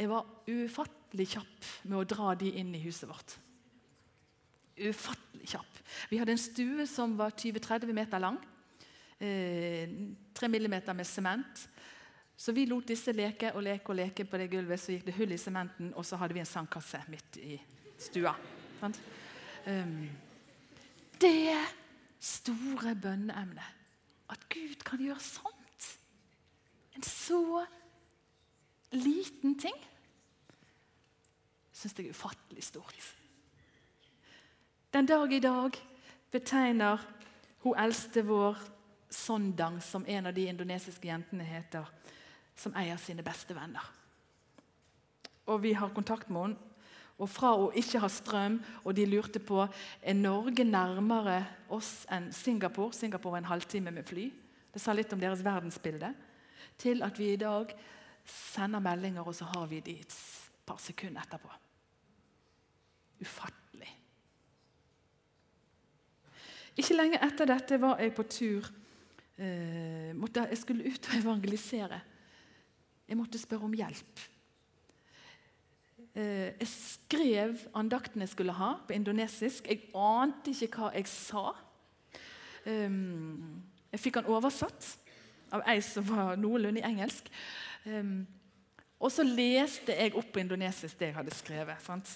Jeg 0.00 0.08
var 0.08 0.28
ufattelig 0.48 1.26
kjapp 1.34 1.70
med 1.90 1.98
å 1.98 2.06
dra 2.08 2.34
de 2.40 2.54
inn 2.60 2.72
i 2.74 2.82
huset 2.82 3.08
vårt. 3.08 3.36
Ufattelig 4.80 5.50
kjapp. 5.52 5.80
Vi 6.08 6.20
hadde 6.20 6.32
en 6.32 6.40
stue 6.40 6.86
som 6.88 7.18
var 7.18 7.34
20-30 7.36 7.92
meter 7.92 8.22
lang. 8.22 8.38
Eh, 9.20 9.92
3 10.32 10.48
millimeter 10.48 10.96
med 10.96 11.06
sement. 11.06 11.66
Så 12.40 12.54
vi 12.56 12.64
lot 12.64 12.88
disse 12.88 13.12
leke 13.12 13.52
og 13.52 13.66
leke 13.66 13.92
og 13.92 13.98
leke 13.98 14.24
på 14.24 14.40
det 14.40 14.48
gulvet. 14.48 14.80
Så 14.80 14.94
gikk 14.94 15.04
det 15.10 15.18
hull 15.18 15.36
i 15.36 15.40
sementen, 15.40 15.92
og 15.92 16.06
så 16.08 16.16
hadde 16.16 16.32
vi 16.32 16.40
en 16.40 16.48
sandkasse 16.48 17.02
midt 17.12 17.36
i 17.44 17.60
stua. 18.00 18.32
Um, 18.80 20.08
det 21.20 21.58
store 22.16 22.94
bønneemnet. 22.96 23.76
At 24.32 24.48
Gud 24.48 24.80
kan 24.88 25.04
gjøre 25.04 25.20
sånt. 25.20 25.59
En 27.00 27.06
så 27.06 27.66
liten 28.92 29.54
ting 29.56 29.76
syns 31.72 31.94
jeg 31.96 32.10
er 32.10 32.12
ufattelig 32.12 32.64
stort. 32.66 33.06
Den 34.92 35.08
dag 35.08 35.32
i 35.32 35.40
dag 35.40 35.78
betegner 36.28 37.00
hun 37.62 37.78
eldste 37.78 38.20
vår 38.26 38.58
Sondang, 39.10 39.80
som 39.82 40.04
en 40.06 40.28
av 40.28 40.34
de 40.36 40.44
indonesiske 40.46 41.08
jentene 41.08 41.42
heter, 41.42 41.88
som 42.54 42.76
eier 42.76 43.00
sine 43.00 43.24
beste 43.24 43.56
venner. 43.56 43.86
Og 45.46 45.62
Vi 45.62 45.72
har 45.72 45.88
kontakt 45.88 46.28
med 46.28 46.42
henne. 46.42 46.56
Og 47.18 47.28
fra 47.28 47.56
å 47.56 47.72
ikke 47.76 48.00
ha 48.00 48.08
strøm, 48.08 48.60
og 48.84 48.94
de 48.96 49.06
lurte 49.08 49.40
på 49.40 49.64
er 50.02 50.14
Norge 50.14 50.64
nærmere 50.64 51.46
oss 51.68 52.04
enn 52.12 52.30
Singapore 52.32 52.92
Singapore 52.92 53.36
er 53.38 53.42
en 53.42 53.50
halvtime 53.50 53.90
med 53.90 54.04
fly. 54.04 54.30
Det 54.72 54.80
sa 54.80 54.92
litt 54.92 55.12
om 55.12 55.20
deres 55.20 55.44
verdensbilde. 55.44 56.14
Til 56.80 57.02
at 57.04 57.18
vi 57.20 57.32
i 57.34 57.40
dag 57.40 57.72
sender 58.24 58.82
meldinger, 58.82 59.26
og 59.26 59.34
så 59.36 59.44
har 59.52 59.66
vi 59.68 59.80
de 59.84 59.98
et 60.00 60.16
par 60.66 60.80
sekunder 60.80 61.20
etterpå. 61.20 61.50
Ufattelig. 63.20 63.90
Ikke 66.80 66.96
lenge 66.96 67.20
etter 67.20 67.48
dette 67.50 67.80
var 67.82 68.00
jeg 68.00 68.14
på 68.16 68.24
tur 68.30 68.68
eh, 69.36 70.14
Jeg 70.14 70.58
skulle 70.58 70.86
ut 70.88 71.08
og 71.10 71.18
evangelisere. 71.18 72.00
Jeg 73.08 73.18
måtte 73.18 73.38
spørre 73.38 73.66
om 73.66 73.74
hjelp. 73.74 74.20
Eh, 76.14 76.54
jeg 76.60 76.68
skrev 76.68 77.58
andakten 77.74 78.22
jeg 78.22 78.32
skulle 78.32 78.54
ha, 78.54 78.76
på 78.86 78.94
indonesisk. 78.94 79.66
Jeg 79.66 79.90
ante 79.94 80.54
ikke 80.54 80.86
hva 80.86 80.94
jeg 80.94 81.10
sa. 81.10 81.50
Eh, 82.64 82.88
jeg 83.90 84.00
fikk 84.00 84.20
den 84.20 84.30
oversatt 84.30 84.94
av 85.54 85.64
ei 85.68 85.80
som 85.84 86.06
var 86.06 86.36
noenlunde 86.40 86.82
i 86.82 86.86
engelsk. 86.86 87.30
Um, 87.84 88.26
og 89.00 89.12
så 89.12 89.24
leste 89.24 89.96
jeg 89.96 90.14
opp 90.18 90.28
på 90.34 90.42
indonesisk 90.42 90.98
det 91.00 91.10
jeg 91.10 91.16
hadde 91.16 91.34
skrevet. 91.34 91.82
sant? 91.82 92.12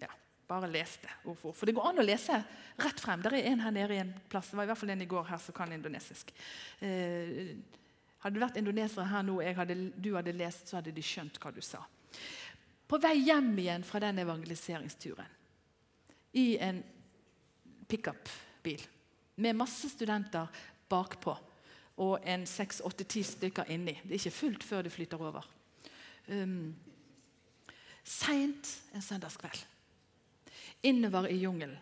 Ja, 0.00 0.08
Bare 0.48 0.70
leste 0.72 1.10
ord 1.28 1.40
for 1.42 1.66
det 1.68 1.76
går 1.76 1.90
an 1.90 2.00
å 2.00 2.06
lese 2.06 2.40
rett 2.80 3.02
frem. 3.02 3.22
Det 3.22 3.32
er 3.34 3.50
en 3.52 3.64
her 3.66 3.74
nede 3.74 3.96
i 3.96 4.02
en 4.02 4.14
plass. 4.30 4.50
Det 4.50 4.56
var 4.56 4.68
i 4.68 4.72
hvert 4.72 4.80
fall 4.80 4.94
en 4.94 5.04
i 5.04 5.10
går 5.10 5.28
her 5.28 5.42
som 5.42 5.56
kan 5.56 5.74
indonesisk. 5.76 6.32
Uh, 6.80 7.56
hadde 8.18 8.34
det 8.34 8.42
vært 8.42 8.58
indonesere 8.58 9.06
her 9.06 9.26
nå 9.26 9.38
hadde, 9.54 9.76
du 9.94 10.14
hadde 10.16 10.34
lest, 10.34 10.66
så 10.66 10.80
hadde 10.80 10.94
de 10.94 11.04
skjønt 11.04 11.38
hva 11.42 11.52
du 11.54 11.60
sa. 11.62 11.84
På 12.88 12.98
vei 12.98 13.18
hjem 13.20 13.52
igjen 13.60 13.84
fra 13.84 14.00
den 14.02 14.18
evangeliseringsturen 14.24 15.36
i 16.40 16.56
en 16.64 16.80
pickup-bil 17.88 18.82
med 19.38 19.56
masse 19.56 19.88
studenter 19.92 20.48
bakpå 20.88 21.36
og 21.98 22.22
en 22.26 22.46
seks-åtte-ti 22.46 23.24
stykker 23.26 23.70
inni. 23.74 23.96
Det 24.04 24.14
er 24.14 24.20
ikke 24.20 24.38
fullt 24.38 24.64
før 24.66 24.86
det 24.86 24.94
flyter 24.94 25.22
over. 25.22 25.46
Um, 26.28 26.74
Seint 28.08 28.70
en 28.96 29.04
søndagskveld 29.04 29.66
innover 30.86 31.26
i 31.28 31.36
jungelen. 31.42 31.76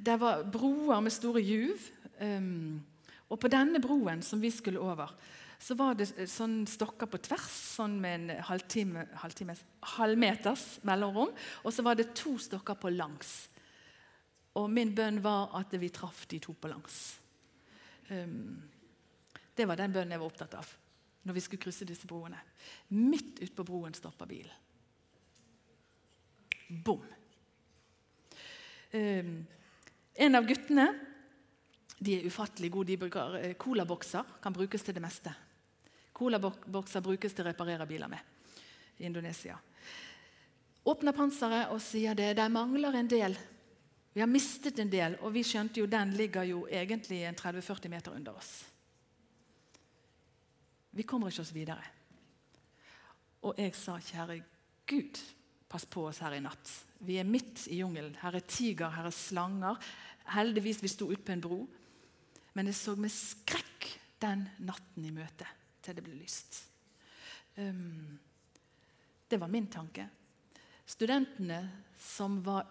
Det 0.00 0.14
var 0.20 0.46
broer 0.48 1.02
med 1.04 1.12
store 1.12 1.42
juv. 1.44 1.82
Um, 2.20 2.80
og 3.28 3.38
på 3.42 3.50
denne 3.52 3.80
broen 3.82 4.22
som 4.24 4.40
vi 4.40 4.50
skulle 4.54 4.80
over, 4.80 5.12
så 5.60 5.76
var 5.76 5.98
det 5.98 6.08
sånn 6.30 6.62
stokker 6.68 7.10
på 7.10 7.20
tvers, 7.20 7.52
sånn 7.76 7.98
med 8.00 8.16
en 8.16 8.44
halvtime, 8.48 9.04
halvtimes, 9.20 9.60
halvmeters 9.98 10.78
mellomrom. 10.88 11.34
Og 11.64 11.74
så 11.74 11.84
var 11.84 11.98
det 11.98 12.14
to 12.16 12.38
stokker 12.40 12.78
på 12.80 12.92
langs. 12.94 13.50
Og 14.56 14.70
min 14.72 14.94
bønn 14.96 15.20
var 15.22 15.52
at 15.60 15.76
vi 15.76 15.92
traff 15.92 16.24
de 16.30 16.40
to 16.42 16.56
på 16.56 16.70
langs. 16.72 17.20
Um, 18.10 18.62
det 19.54 19.66
var 19.68 19.78
den 19.78 19.92
bønnen 19.94 20.16
jeg 20.16 20.22
var 20.22 20.32
opptatt 20.32 20.56
av 20.58 20.70
når 21.20 21.36
vi 21.36 21.42
skulle 21.44 21.62
krysse 21.62 21.84
disse 21.84 22.08
broene. 22.08 22.38
Midt 22.96 23.42
ute 23.42 23.52
på 23.54 23.66
broen 23.68 23.94
stoppa 23.94 24.26
bilen. 24.26 24.54
Bom. 26.84 27.04
Um, 28.90 29.34
en 30.14 30.38
av 30.38 30.48
guttene 30.48 30.88
de 32.00 32.16
er 32.16 32.26
ufattelig 32.26 32.70
gode. 32.72 32.94
De 32.94 32.98
bruker 33.00 33.36
eh, 33.42 33.54
Colabokser 33.60 34.36
kan 34.40 34.54
brukes 34.56 34.82
til 34.82 34.96
det 34.96 35.02
meste. 35.04 35.32
Colabokser 36.16 37.04
brukes 37.04 37.36
til 37.36 37.44
å 37.44 37.50
reparere 37.50 37.86
biler 37.88 38.08
med 38.08 39.00
i 39.00 39.06
Indonesia. 39.08 39.58
Åpner 40.88 41.12
panseret 41.16 41.72
og 41.74 41.80
sier 41.84 42.16
det. 42.16 42.32
De 42.38 42.46
mangler 42.52 42.96
en 42.96 43.10
del. 43.10 43.36
Vi 44.12 44.20
har 44.20 44.30
mistet 44.30 44.78
en 44.82 44.90
del, 44.90 45.16
og 45.22 45.32
vi 45.34 45.44
skjønte 45.46 45.80
jo 45.82 45.88
den 45.90 46.16
ligger 46.18 46.46
jo 46.48 46.64
egentlig 46.66 47.22
30-40 47.38 47.92
meter 47.92 48.16
under 48.16 48.38
oss. 48.40 48.52
Vi 50.90 51.06
kommer 51.06 51.30
ikke 51.30 51.44
oss 51.44 51.54
videre. 51.54 51.84
Og 53.46 53.58
jeg 53.60 53.74
sa, 53.78 53.94
kjære 54.02 54.40
Gud, 54.90 55.20
pass 55.70 55.86
på 55.86 56.08
oss 56.08 56.18
her 56.24 56.34
i 56.34 56.42
natt. 56.42 56.72
Vi 57.06 57.20
er 57.20 57.28
midt 57.28 57.68
i 57.70 57.78
jungelen. 57.78 58.16
Her 58.20 58.34
er 58.36 58.48
tiger, 58.50 58.90
her 58.90 59.06
er 59.06 59.14
slanger. 59.14 59.78
Heldigvis 60.34 60.82
vi 60.82 60.90
sto 60.90 61.06
ute 61.12 61.22
på 61.22 61.36
en 61.36 61.44
bro. 61.44 61.60
Men 62.58 62.66
jeg 62.66 62.76
så 62.80 62.96
med 62.98 63.14
skrekk 63.14 63.86
den 64.20 64.42
natten 64.66 65.06
i 65.06 65.14
møte 65.14 65.46
til 65.80 65.96
det 65.96 66.04
ble 66.04 66.18
lyst. 66.18 66.58
Um, 67.56 68.18
det 69.30 69.38
var 69.40 69.48
min 69.48 69.70
tanke. 69.70 70.08
Studentene 70.90 71.62
som 72.02 72.40
var 72.44 72.66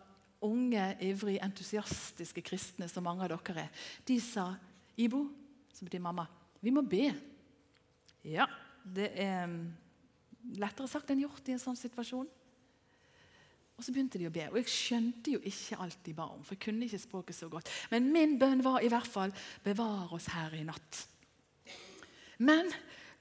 unge, 0.46 0.84
ivrige, 1.03 1.43
entusiastiske 1.43 2.43
kristne, 2.46 2.88
som 2.89 3.05
mange 3.05 3.25
av 3.25 3.34
dere 3.34 3.67
er, 3.67 3.86
de 4.08 4.19
sa 4.24 4.51
Ibo, 5.00 5.24
som 5.74 5.88
betyr 5.88 6.03
mamma, 6.03 6.25
vi 6.60 6.74
må 6.75 6.84
be. 6.84 7.08
Ja, 8.27 8.48
det 8.84 9.13
er 9.19 9.46
um, 9.48 9.62
lettere 10.60 10.89
sagt 10.91 11.12
enn 11.12 11.24
gjort 11.24 11.48
i 11.48 11.55
en 11.55 11.62
sånn 11.62 11.79
situasjon. 11.79 12.27
Og 13.79 13.86
så 13.86 13.93
begynte 13.96 14.19
de 14.19 14.27
å 14.27 14.34
be. 14.34 14.43
Og 14.51 14.58
jeg 14.60 14.72
skjønte 14.74 15.38
jo 15.38 15.39
ikke 15.48 15.77
alt 15.79 16.01
de 16.03 16.13
ba 16.17 16.25
om. 16.34 16.43
for 16.43 16.58
jeg 16.58 16.65
kunne 16.65 16.84
ikke 16.84 17.00
språket 17.00 17.38
så 17.38 17.48
godt. 17.48 17.69
Men 17.93 18.12
min 18.12 18.36
bønn 18.39 18.63
var 18.63 18.84
i 18.84 18.89
hvert 18.91 19.08
fall 19.08 19.31
'bevar 19.63 20.12
oss 20.12 20.27
her 20.36 20.51
i 20.53 20.65
natt'. 20.67 21.05
Men 22.39 22.67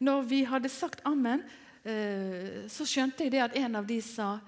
når 0.01 0.23
vi 0.23 0.43
hadde 0.43 0.69
sagt 0.69 1.01
ammen, 1.05 1.45
eh, 1.85 2.67
så 2.67 2.87
skjønte 2.87 3.23
jeg 3.23 3.31
det 3.31 3.43
at 3.43 3.57
en 3.57 3.77
av 3.77 3.87
de 3.87 4.01
sa 4.03 4.41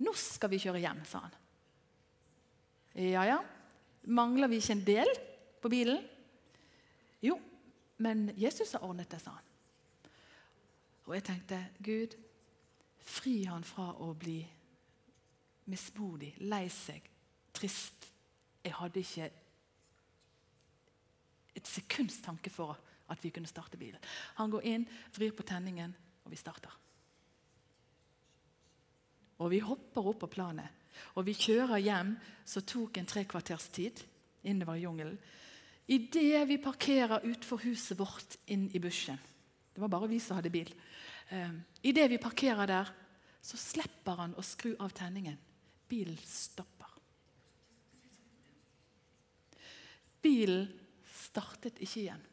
nå 0.00 0.12
skal 0.16 0.50
vi 0.50 0.58
kjøre 0.58 0.80
hjem, 0.80 1.04
sa 1.04 1.18
han. 1.18 1.36
Ja, 2.94 3.24
ja. 3.24 3.38
Mangler 4.02 4.50
vi 4.50 4.58
ikke 4.60 4.76
en 4.76 4.84
del 4.86 5.12
på 5.62 5.70
bilen? 5.72 6.02
Jo, 7.22 7.38
men 8.02 8.30
Jesus 8.36 8.74
har 8.74 8.84
ordnet 8.84 9.10
det, 9.10 9.20
sa 9.22 9.36
han. 9.36 9.48
Og 11.06 11.14
jeg 11.16 11.24
tenkte, 11.26 11.58
Gud, 11.82 12.16
fri 13.02 13.42
han 13.46 13.64
fra 13.66 13.90
å 14.02 14.12
bli 14.14 14.40
mismodig, 15.70 16.34
lei 16.42 16.66
seg, 16.72 17.06
trist. 17.54 18.08
Jeg 18.62 18.74
hadde 18.78 19.02
ikke 19.02 19.30
et 21.58 21.68
sekunds 21.68 22.20
tanke 22.24 22.50
for 22.50 22.78
at 23.12 23.22
vi 23.22 23.32
kunne 23.34 23.50
starte 23.50 23.78
bilen. 23.78 24.00
Han 24.38 24.50
går 24.50 24.68
inn, 24.70 24.86
vrir 25.14 25.34
på 25.36 25.46
tenningen, 25.46 25.94
og 26.24 26.32
vi 26.32 26.38
starter. 26.40 26.74
Og 29.42 29.50
vi 29.50 29.58
hopper 29.64 30.06
opp 30.12 30.22
på 30.22 30.30
planet. 30.38 30.81
Og 31.16 31.26
vi 31.26 31.34
kjører 31.36 31.82
hjem, 31.82 32.16
så 32.44 32.62
tok 32.66 32.98
en 32.98 33.08
tre 33.08 33.24
kvarters 33.28 33.68
tid 33.74 34.02
innover 34.48 34.78
i 34.78 34.84
jungelen. 34.84 35.18
Idet 35.92 36.46
vi 36.48 36.58
parkerer 36.62 37.24
utenfor 37.24 37.62
huset 37.66 37.98
vårt 37.98 38.36
inn 38.54 38.68
i 38.70 38.80
bushen 38.80 39.18
Det 39.74 39.80
var 39.82 39.90
bare 39.90 40.08
vi 40.08 40.20
som 40.20 40.36
hadde 40.38 40.52
bil. 40.52 40.68
Um, 41.32 41.62
Idet 41.82 42.10
vi 42.10 42.18
parkerer 42.22 42.66
der, 42.68 42.90
så 43.42 43.56
slipper 43.56 44.20
han 44.20 44.34
å 44.36 44.44
skru 44.44 44.74
av 44.78 44.92
tenningen. 44.94 45.38
Bilen 45.88 46.18
stopper. 46.28 46.92
Bilen 50.22 50.68
startet 51.08 51.80
ikke 51.82 52.00
igjen 52.04 52.28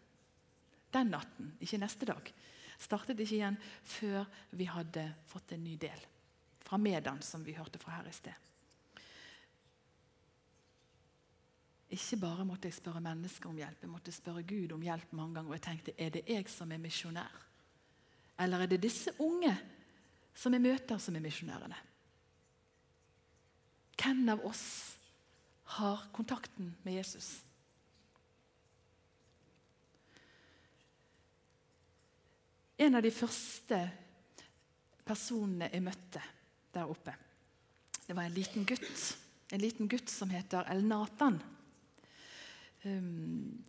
den 0.93 1.11
natten, 1.13 1.53
ikke 1.61 1.79
neste 1.81 2.07
dag. 2.09 2.31
Startet 2.79 3.19
ikke 3.19 3.37
igjen 3.37 3.57
før 3.85 4.25
vi 4.57 4.69
hadde 4.69 5.05
fått 5.29 5.53
en 5.53 5.63
ny 5.63 5.75
del 5.79 6.05
fra 6.63 6.79
Medan, 6.81 7.21
som 7.21 7.43
vi 7.45 7.57
hørte 7.57 7.81
fra 7.81 7.97
her 7.97 8.09
i 8.09 8.13
sted. 8.13 8.48
Ikke 11.89 12.19
bare 12.21 12.45
måtte 12.45 12.69
jeg 12.69 12.77
spørre 12.77 13.01
mennesker 13.01 13.49
om 13.49 13.57
hjelp, 13.57 13.81
jeg 13.81 13.89
måtte 13.89 14.13
spørre 14.13 14.43
Gud 14.45 14.75
om 14.75 14.83
hjelp 14.85 15.13
mange 15.17 15.39
ganger. 15.39 15.49
Og 15.49 15.57
jeg 15.57 15.65
tenkte, 15.65 15.93
er 15.97 16.13
det 16.13 16.23
jeg 16.29 16.45
som 16.51 16.71
er 16.71 16.81
misjonær? 16.81 17.37
Eller 18.39 18.63
er 18.63 18.71
det 18.71 18.81
disse 18.83 19.13
unge 19.19 19.55
som 20.37 20.53
jeg 20.53 20.63
møter, 20.63 21.01
som 21.01 21.15
er 21.17 21.23
misjonærene? 21.23 21.79
Hvem 23.99 24.29
av 24.31 24.43
oss 24.47 24.65
har 25.75 26.05
kontakten 26.15 26.75
med 26.85 26.99
Jesus? 27.01 27.31
En 32.79 32.95
av 32.95 33.03
de 33.03 33.11
første 33.11 33.79
personene 35.03 35.67
jeg 35.73 35.83
møtte 35.83 36.21
der 36.71 36.87
oppe. 36.87 37.17
Det 38.05 38.15
var 38.15 38.29
en 38.29 38.37
liten 38.37 38.63
gutt 38.65 39.09
en 39.49 39.61
liten 39.61 39.87
gutt 39.87 40.09
som 40.09 40.29
heter 40.29 40.67
El 40.69 40.83
Natan. 40.85 41.39
Um, 42.87 43.59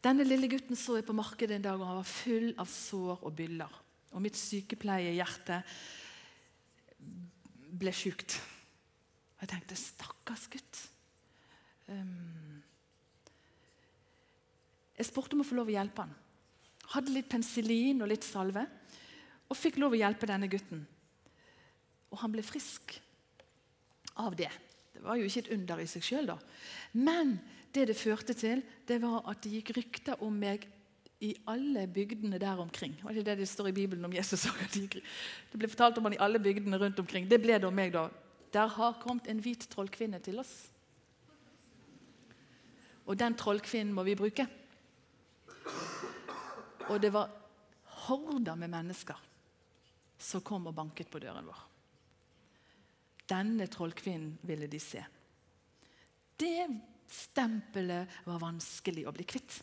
denne 0.00 0.24
lille 0.24 0.48
gutten 0.48 0.78
så 0.78 0.98
jeg 0.98 1.06
på 1.08 1.16
markedet 1.16 1.58
en 1.58 1.64
dag, 1.64 1.80
og 1.80 1.88
han 1.88 1.98
var 2.00 2.08
full 2.08 2.52
av 2.60 2.70
sår 2.70 3.24
og 3.26 3.34
byller. 3.36 3.80
Og 4.14 4.22
mitt 4.24 4.38
sykepleiehjerte 4.38 5.60
ble 7.80 7.92
sjukt. 7.94 8.38
Og 9.36 9.44
jeg 9.44 9.52
tenkte 9.54 9.76
'stakkars 9.76 10.48
gutt'. 10.52 10.80
Um, 11.88 12.62
jeg 14.98 15.06
spurte 15.06 15.34
om 15.34 15.40
å 15.40 15.48
få 15.48 15.56
lov 15.56 15.70
å 15.70 15.76
hjelpe 15.76 16.04
han. 16.04 16.14
Hadde 16.92 17.14
litt 17.14 17.28
penicillin 17.30 18.02
og 18.02 18.10
litt 18.10 18.26
salve. 18.26 18.66
Og 19.50 19.56
fikk 19.56 19.78
lov 19.80 19.94
å 19.96 20.00
hjelpe 20.00 20.28
denne 20.28 20.48
gutten. 20.50 20.82
Og 22.10 22.18
han 22.22 22.32
ble 22.34 22.42
frisk 22.42 23.00
av 24.20 24.36
det. 24.36 24.50
Det 24.92 25.02
var 25.02 25.16
jo 25.16 25.24
ikke 25.24 25.46
et 25.46 25.52
under 25.56 25.80
i 25.80 25.88
seg 25.88 26.04
sjøl, 26.04 26.28
da. 26.28 26.36
Men 26.92 27.38
det 27.74 27.86
det 27.90 27.96
førte 27.96 28.34
til, 28.34 28.62
det 28.88 28.98
var 29.02 29.22
at 29.30 29.42
det 29.44 29.52
gikk 29.58 29.74
rykter 29.76 30.22
om 30.24 30.34
meg 30.34 30.66
i 31.20 31.34
alle 31.52 31.84
bygdene 31.86 32.40
der 32.40 32.58
omkring. 32.58 32.96
Var 33.02 33.12
ikke 33.12 33.26
det 33.28 33.38
det 33.42 33.48
står 33.48 33.68
i 33.68 33.76
Bibelen 33.76 34.04
om 34.04 34.12
Jesus? 34.12 34.46
Det 34.72 35.58
ble 35.58 35.68
fortalt 35.68 35.98
om 36.00 36.08
han 36.08 36.16
i 36.16 36.22
alle 36.22 36.40
bygdene 36.40 36.80
rundt 36.80 36.98
omkring. 36.98 37.28
Det 37.28 37.40
ble 37.42 37.58
det 37.60 37.68
om 37.68 37.76
meg, 37.76 37.92
da. 37.92 38.08
Der 38.50 38.66
har 38.66 38.98
kommet 39.02 39.28
en 39.28 39.42
hvit 39.44 39.68
trollkvinne 39.70 40.18
til 40.24 40.40
oss. 40.40 40.54
Og 43.06 43.18
den 43.18 43.36
trollkvinnen 43.36 43.92
må 43.94 44.02
vi 44.06 44.16
bruke. 44.18 44.46
Og 46.88 46.96
det 47.02 47.12
var 47.14 47.30
horder 48.06 48.56
med 48.58 48.72
mennesker 48.72 49.18
som 50.20 50.42
kom 50.44 50.66
og 50.68 50.76
banket 50.76 51.10
på 51.10 51.20
døren 51.22 51.46
vår. 51.46 51.60
Denne 53.30 53.68
trollkvinnen 53.70 54.38
ville 54.42 54.66
de 54.70 54.80
se. 54.82 55.02
Det 56.40 56.66
stempelet 57.10 58.08
var 58.24 58.40
vanskelig 58.42 59.06
å 59.08 59.14
bli 59.14 59.26
kvitt. 59.28 59.60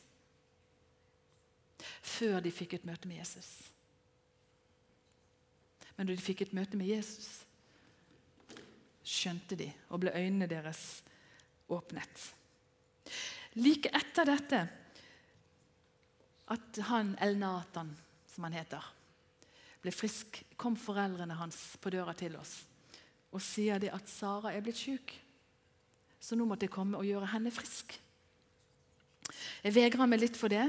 Før 2.01 2.41
de 2.43 2.51
fikk 2.53 2.77
et 2.77 2.87
møte 2.87 3.09
med 3.09 3.21
Jesus. 3.21 3.51
Men 5.95 6.09
da 6.09 6.13
de 6.13 6.21
fikk 6.21 6.45
et 6.45 6.55
møte 6.57 6.77
med 6.77 6.89
Jesus, 6.89 7.29
skjønte 9.07 9.57
de, 9.57 9.69
og 9.89 10.03
ble 10.03 10.13
øynene 10.13 10.49
deres 10.51 11.01
åpnet. 11.71 12.27
Like 13.57 13.89
etter 13.95 14.27
dette 14.27 14.61
at 16.53 16.79
han 16.91 17.15
El-Natan, 17.23 17.89
som 18.29 18.45
han 18.45 18.57
heter, 18.57 18.83
ble 19.81 19.93
frisk, 19.95 20.41
kom 20.59 20.77
foreldrene 20.79 21.37
hans 21.39 21.77
på 21.81 21.91
døra 21.93 22.13
til 22.17 22.35
oss 22.39 22.59
og 23.33 23.43
sier 23.43 23.81
det 23.81 23.91
at 23.93 24.07
Sara 24.09 24.53
er 24.55 24.63
blitt 24.65 24.79
syk. 24.79 25.13
Så 26.19 26.35
nå 26.35 26.45
måtte 26.47 26.67
jeg 26.67 26.73
komme 26.73 26.99
og 26.99 27.07
gjøre 27.07 27.29
henne 27.33 27.53
frisk. 27.53 27.95
Jeg 29.63 29.75
vegra 29.75 30.07
meg 30.07 30.21
litt 30.21 30.37
for 30.39 30.51
det, 30.51 30.65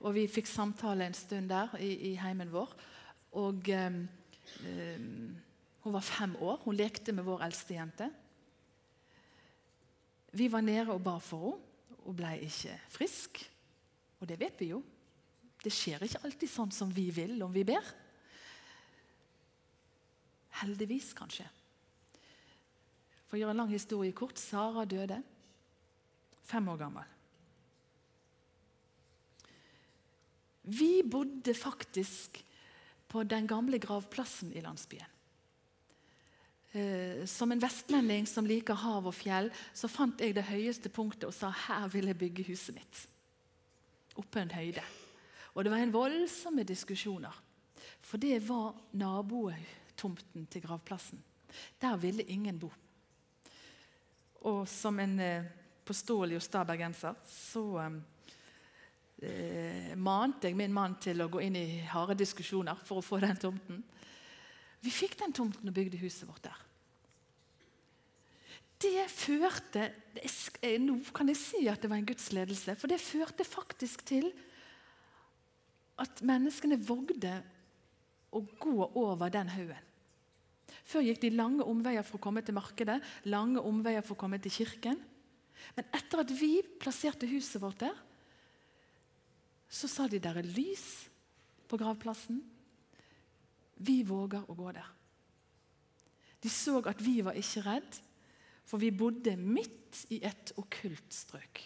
og 0.00 0.14
vi 0.16 0.28
fikk 0.30 0.48
samtale 0.50 1.08
en 1.08 1.16
stund 1.16 1.50
der 1.50 1.74
i, 1.82 1.90
i 2.10 2.14
heimen 2.20 2.50
vår. 2.52 2.72
Og 3.38 3.70
um, 3.74 4.00
um, 4.64 5.36
Hun 5.84 5.94
var 5.94 6.04
fem 6.04 6.34
år. 6.42 6.60
Hun 6.64 6.76
lekte 6.76 7.12
med 7.12 7.24
vår 7.24 7.44
eldste 7.46 7.74
jente. 7.74 8.10
Vi 10.32 10.50
var 10.52 10.60
nede 10.60 10.92
og 10.92 11.02
ba 11.02 11.18
for 11.22 11.54
henne. 11.54 11.64
Hun 12.08 12.16
ble 12.16 12.30
ikke 12.40 12.72
frisk. 12.88 13.42
Og 14.16 14.28
det 14.30 14.38
vet 14.40 14.60
vi 14.62 14.70
jo. 14.70 14.78
Det 15.60 15.68
skjer 15.74 16.06
ikke 16.06 16.22
alltid 16.24 16.48
sånn 16.48 16.70
som 16.72 16.88
vi 16.94 17.10
vil 17.12 17.34
om 17.44 17.52
vi 17.52 17.66
ber. 17.68 17.84
Heldigvis, 20.62 21.10
kanskje. 21.18 21.44
For 23.28 23.36
å 23.36 23.42
gjøre 23.42 23.52
en 23.52 23.62
lang 23.62 23.72
historie 23.72 24.16
kort 24.16 24.40
Sara 24.40 24.86
døde 24.88 25.20
fem 26.48 26.68
år 26.72 26.80
gammel. 26.80 27.14
Vi 30.68 31.02
bodde 31.04 31.54
faktisk 31.56 32.40
på 33.08 33.22
den 33.24 33.46
gamle 33.48 33.80
gravplassen 33.80 34.52
i 34.56 34.64
landsbyen. 34.64 35.14
Eh, 36.72 37.24
som 37.24 37.52
en 37.52 37.60
vestlending 37.60 38.26
som 38.28 38.48
liker 38.48 38.76
hav 38.76 39.06
og 39.08 39.16
fjell, 39.16 39.48
så 39.72 39.88
fant 39.88 40.20
jeg 40.20 40.34
det 40.36 40.44
høyeste 40.50 40.92
punktet 40.92 41.24
og 41.30 41.36
sa 41.36 41.48
her 41.66 41.88
vil 41.92 42.10
jeg 42.10 42.20
bygge 42.20 42.48
huset 42.50 42.76
mitt. 42.76 43.04
Oppe 44.20 44.42
en 44.42 44.52
høyde. 44.52 44.84
Og 45.54 45.64
det 45.64 45.72
var 45.72 45.84
en 45.84 45.94
voldsomme 45.94 46.66
diskusjoner. 46.68 47.32
For 48.04 48.20
det 48.20 48.42
var 48.48 48.76
nabotomten 48.92 50.44
til 50.52 50.64
gravplassen. 50.64 51.22
Der 51.80 51.96
ville 51.96 52.28
ingen 52.28 52.60
bo. 52.60 52.68
Og 54.46 54.68
som 54.70 54.98
en 55.02 55.18
eh, 55.22 55.48
påståelig 55.88 56.36
og 56.38 56.44
sta 56.44 56.62
bergenser 56.68 57.16
så 57.26 57.64
eh, 59.22 59.94
mante 59.96 60.48
jeg 60.48 60.58
min 60.58 60.74
mann 60.74 60.94
til 61.02 61.24
å 61.24 61.30
gå 61.32 61.42
inn 61.46 61.56
i 61.58 61.80
harde 61.90 62.18
diskusjoner 62.20 62.78
for 62.86 63.00
å 63.00 63.06
få 63.06 63.18
den 63.24 63.40
tomten. 63.40 63.82
Vi 64.84 64.90
fikk 64.94 65.18
den 65.18 65.34
tomten 65.34 65.68
og 65.68 65.74
bygde 65.74 66.00
huset 66.02 66.28
vårt 66.28 66.44
der. 66.46 66.64
Det 68.78 69.08
førte 69.10 69.88
eh, 70.22 70.78
Nå 70.78 71.00
kan 71.14 71.32
jeg 71.32 71.40
si 71.40 71.64
at 71.66 71.82
det 71.82 71.90
var 71.90 71.98
en 71.98 72.06
Guds 72.06 72.30
ledelse, 72.36 72.76
for 72.78 72.90
det 72.90 73.02
førte 73.02 73.46
faktisk 73.46 74.04
til 74.06 74.30
at 75.98 76.22
menneskene 76.22 76.78
vågde 76.78 77.40
å 78.30 78.44
gå 78.60 78.76
over 78.86 79.32
den 79.34 79.50
haugen. 79.50 79.87
Før 80.88 81.04
gikk 81.04 81.20
de 81.20 81.34
lange 81.36 81.66
omveier 81.68 82.04
for 82.06 82.16
å 82.16 82.24
komme 82.24 82.40
til 82.44 82.56
markedet, 82.56 82.96
lange 83.28 83.60
omveier 83.60 84.04
for 84.04 84.16
å 84.16 84.22
komme 84.22 84.38
til 84.40 84.54
kirken. 84.54 84.96
Men 85.76 85.88
etter 85.92 86.22
at 86.22 86.32
vi 86.32 86.62
plasserte 86.80 87.28
huset 87.28 87.60
vårt 87.60 87.82
der, 87.82 87.98
så 89.68 89.90
sa 89.90 90.06
de 90.08 90.20
der 90.22 90.40
er 90.40 90.48
lys 90.48 90.86
på 91.68 91.76
gravplassen. 91.76 92.40
Vi 93.84 94.00
våger 94.08 94.48
å 94.48 94.56
gå 94.56 94.72
der. 94.72 94.88
De 96.40 96.50
så 96.52 96.78
at 96.88 97.02
vi 97.04 97.18
var 97.26 97.36
ikke 97.36 97.66
redd, 97.66 98.00
for 98.68 98.80
vi 98.80 98.92
bodde 98.94 99.36
midt 99.36 100.06
i 100.14 100.22
et 100.24 100.52
okkult 100.60 101.12
strøk. 101.12 101.64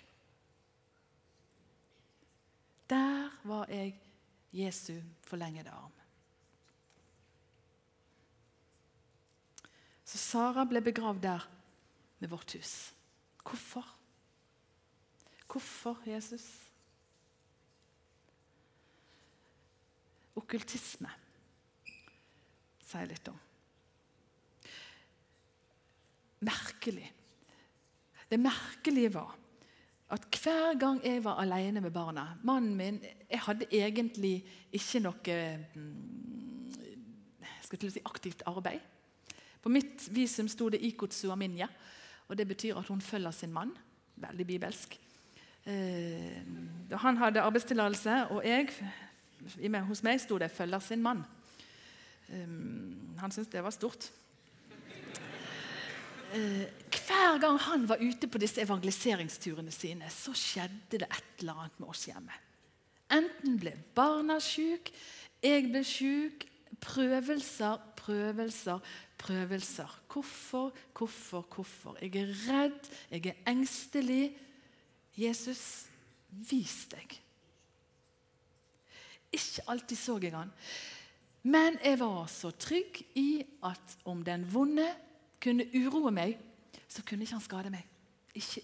Der 2.90 3.30
var 3.46 3.70
jeg 3.70 3.94
Jesu 4.52 4.96
forlengede 5.24 5.70
arm. 5.70 6.01
Så 10.12 10.20
Sara 10.20 10.66
ble 10.68 10.82
begravd 10.84 11.22
der 11.24 11.44
med 12.20 12.28
vårt 12.28 12.52
hus. 12.52 12.92
Hvorfor? 13.40 13.86
Hvorfor 15.48 16.02
Jesus? 16.04 16.44
Okkultisme 20.36 21.08
sier 22.84 23.08
litt 23.08 23.32
om. 23.32 23.40
Merkelig. 26.44 27.08
Det 28.28 28.40
merkelige 28.40 29.14
var 29.16 29.32
at 30.12 30.28
hver 30.42 30.76
gang 30.76 31.00
jeg 31.04 31.24
var 31.24 31.40
alene 31.40 31.80
med 31.80 31.92
barna 31.92 32.34
Mannen 32.44 32.76
min 32.76 32.98
Jeg 33.30 33.40
hadde 33.46 33.68
egentlig 33.72 34.42
ikke 34.72 35.00
noe 35.00 35.36
mm, 35.72 36.72
skal 37.64 37.80
til 37.80 37.88
å 37.88 37.94
si, 37.94 38.02
aktivt 38.04 38.44
arbeid. 38.50 38.91
På 39.62 39.68
mitt 39.68 40.08
visum 40.10 40.48
sto 40.48 40.68
det 40.68 40.80
'Ikotsu 40.82 41.30
Aminya', 41.30 41.68
og 42.28 42.38
det 42.38 42.48
betyr 42.48 42.76
at 42.76 42.88
hun 42.88 43.00
følger 43.00 43.30
sin 43.30 43.52
mann. 43.52 43.70
Veldig 44.16 44.46
bibelsk. 44.46 44.98
Eh, 45.66 46.42
han 46.92 47.16
hadde 47.16 47.40
arbeidstillatelse, 47.40 48.26
og 48.30 48.42
jeg, 48.44 48.68
hos 49.86 50.02
meg 50.02 50.20
sto 50.20 50.38
det 50.38 50.50
'følger 50.50 50.78
sin 50.78 51.02
mann'. 51.02 51.24
Eh, 52.28 52.48
han 53.18 53.30
syntes 53.30 53.52
det 53.52 53.62
var 53.62 53.70
stort. 53.70 54.10
Eh, 56.32 56.66
hver 56.88 57.40
gang 57.40 57.58
han 57.60 57.88
var 57.88 58.00
ute 58.00 58.26
på 58.26 58.38
disse 58.38 58.62
evangeliseringsturene 58.62 59.70
sine, 59.70 60.08
så 60.10 60.32
skjedde 60.32 61.02
det 61.02 61.08
et 61.10 61.40
eller 61.40 61.58
annet 61.60 61.80
med 61.80 61.88
oss 61.88 62.06
hjemme. 62.08 62.32
Enten 63.12 63.58
ble 63.60 63.74
barna 63.94 64.38
syke, 64.40 64.94
jeg 65.42 65.68
ble 65.68 65.84
syk. 65.84 66.48
Prøvelser, 66.82 67.76
prøvelser, 68.02 68.80
prøvelser. 69.18 69.98
Hvorfor, 70.12 70.72
hvorfor, 70.98 71.46
hvorfor? 71.54 71.98
Jeg 72.02 72.16
er 72.22 72.34
redd, 72.48 72.90
jeg 73.10 73.26
er 73.26 73.52
engstelig. 73.52 74.32
Jesus, 75.16 75.86
vis 76.30 76.86
deg. 76.90 77.18
Ikke 79.32 79.64
alltid 79.72 79.98
så 80.00 80.16
jeg 80.22 80.34
han. 80.34 80.50
Men 81.42 81.78
jeg 81.82 81.98
var 82.00 82.26
så 82.30 82.52
trygg 82.54 83.02
i 83.18 83.42
at 83.66 83.96
om 84.08 84.22
den 84.24 84.44
vonde 84.52 84.86
kunne 85.42 85.66
uroe 85.74 86.12
meg, 86.14 86.36
så 86.88 87.02
kunne 87.02 87.26
ikke 87.26 87.38
han 87.38 87.44
skade 87.44 87.72
meg. 87.72 87.86
Ikke 88.36 88.62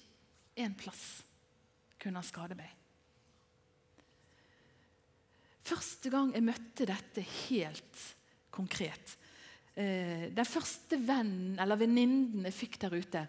én 0.58 0.76
plass 0.78 1.22
kunne 1.98 2.20
han 2.20 2.26
skade 2.26 2.56
meg. 2.58 2.70
Første 5.68 6.12
gang 6.12 6.30
jeg 6.32 6.46
møtte 6.46 6.86
dette 6.88 7.24
helt 7.48 8.04
konkret 8.54 9.17
eh, 9.78 10.28
Den 10.34 10.48
første 10.48 10.98
vennen 10.98 11.58
eller 11.62 11.78
venninnen 11.78 12.48
jeg 12.48 12.56
fikk 12.56 12.78
der 12.82 12.96
ute, 12.98 13.24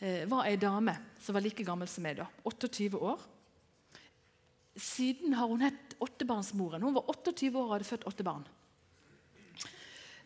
eh, 0.00 0.24
var 0.28 0.46
ei 0.46 0.56
dame 0.60 0.94
som 1.22 1.36
var 1.36 1.44
like 1.44 1.64
gammel 1.64 1.88
som 1.88 2.04
meg. 2.04 2.20
da, 2.20 2.28
28 2.44 2.98
år. 2.98 3.20
Siden 4.76 5.34
har 5.36 5.48
hun 5.48 5.60
hett 5.60 5.96
åttebarnsmoren. 6.00 6.82
Hun 6.82 6.94
var 6.94 7.08
28 7.08 7.52
år 7.56 7.66
og 7.66 7.74
hadde 7.76 7.88
født 7.88 8.06
åtte 8.08 8.24
barn. 8.24 8.46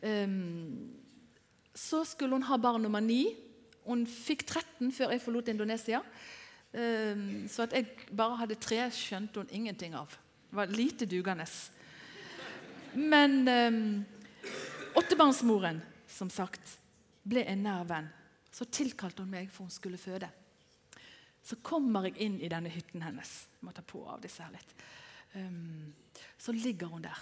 Um, 0.03 0.93
så 1.75 2.05
skulle 2.05 2.37
hun 2.37 2.47
ha 2.47 2.57
barn 2.57 2.83
nummer 2.83 3.03
ni. 3.03 3.35
Hun 3.87 4.07
fikk 4.07 4.47
13 4.47 4.93
før 4.95 5.15
jeg 5.15 5.23
forlot 5.25 5.51
Indonesia. 5.51 6.03
Um, 6.73 7.47
så 7.51 7.67
at 7.67 7.75
jeg 7.75 7.91
bare 8.15 8.39
hadde 8.39 8.59
tre, 8.61 8.79
skjønte 8.95 9.43
hun 9.43 9.51
ingenting 9.51 9.97
av. 9.99 10.15
Det 10.51 10.61
var 10.61 10.71
lite 10.71 11.09
dugende. 11.11 11.47
Men 12.95 13.43
um, 13.49 13.81
åttebarnsmoren, 14.97 15.81
som 16.09 16.31
sagt, 16.33 16.79
ble 17.27 17.45
en 17.49 17.65
nær 17.67 17.87
venn. 17.89 18.09
Så 18.55 18.65
tilkalte 18.73 19.25
hun 19.25 19.33
meg, 19.35 19.51
for 19.53 19.67
hun 19.67 19.75
skulle 19.75 20.01
føde. 20.01 20.29
Så 21.47 21.59
kommer 21.63 22.09
jeg 22.09 22.17
inn 22.25 22.39
i 22.43 22.51
denne 22.51 22.73
hytten 22.73 23.05
hennes. 23.05 23.33
Jeg 23.59 23.67
må 23.69 23.75
ta 23.75 23.85
på 23.87 24.01
av 24.09 24.23
disse 24.23 24.43
her 24.43 24.55
litt. 24.55 24.73
Um, 25.37 25.93
så 26.41 26.55
ligger 26.57 26.91
hun 26.91 27.05
der. 27.05 27.21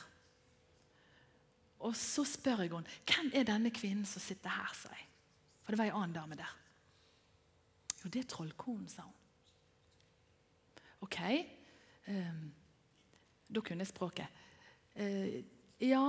Og 1.84 1.96
så 1.98 2.24
spør 2.24 2.62
jeg 2.64 2.72
henne 2.72 3.00
hvem 3.10 3.32
er 3.36 3.48
denne 3.48 3.72
kvinnen 3.74 4.06
som 4.08 4.22
sitter 4.22 4.54
her. 4.54 4.70
sa 4.72 4.92
jeg. 4.94 5.08
For 5.64 5.74
det 5.74 5.80
var 5.80 5.90
ei 5.90 5.96
annen 5.96 6.16
dame 6.16 6.38
der. 6.38 6.54
Jo, 8.00 8.12
det 8.12 8.22
er 8.22 8.30
trollkonen, 8.30 8.88
sa 8.88 9.04
hun. 9.04 9.20
Ok. 11.04 11.20
Um, 12.08 12.46
da 13.48 13.60
kunne 13.60 13.84
jeg 13.84 13.92
språket. 13.92 14.40
Uh, 14.96 15.42
ja, 15.82 16.04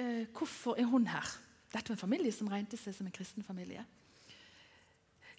uh, 0.00 0.24
hvorfor 0.36 0.78
er 0.78 0.88
hun 0.90 1.06
her? 1.10 1.28
Dette 1.72 1.90
var 1.90 1.96
en 1.96 2.04
familie 2.06 2.32
som 2.32 2.48
regnet 2.50 2.78
seg 2.78 2.94
som 2.96 3.08
en 3.08 3.14
kristen 3.14 3.44
familie. 3.44 3.84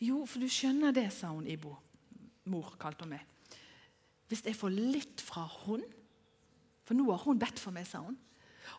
Jo, 0.03 0.21
for 0.29 0.43
du 0.43 0.49
skjønner 0.51 0.93
det, 0.93 1.07
sa 1.13 1.31
hun 1.33 1.47
Ibo. 1.49 1.73
Mor 2.51 2.75
kalte 2.79 3.05
hun 3.05 3.15
meg. 3.15 3.23
Hvis 4.29 4.43
jeg 4.45 4.57
får 4.59 4.75
litt 4.75 5.23
fra 5.23 5.45
hun 5.63 5.85
For 6.87 6.95
nå 6.95 7.05
har 7.09 7.23
hun 7.23 7.39
bedt 7.39 7.59
for 7.59 7.75
meg, 7.75 7.87
sa 7.87 7.99
hun. 7.99 8.15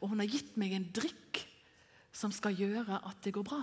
Og 0.01 0.13
hun 0.13 0.23
har 0.23 0.31
gitt 0.31 0.55
meg 0.61 0.73
en 0.73 0.87
drikk 0.97 1.43
som 2.15 2.33
skal 2.33 2.57
gjøre 2.57 3.03
at 3.05 3.21
det 3.25 3.35
går 3.37 3.45
bra. 3.45 3.59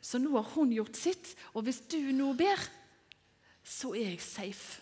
Så 0.00 0.20
nå 0.22 0.32
har 0.32 0.46
hun 0.54 0.72
gjort 0.72 0.96
sitt, 0.96 1.34
og 1.52 1.66
hvis 1.66 1.82
du 1.92 1.98
nå 2.16 2.30
ber, 2.38 2.62
så 3.60 3.92
er 3.92 4.14
jeg 4.14 4.24
safe. 4.24 4.80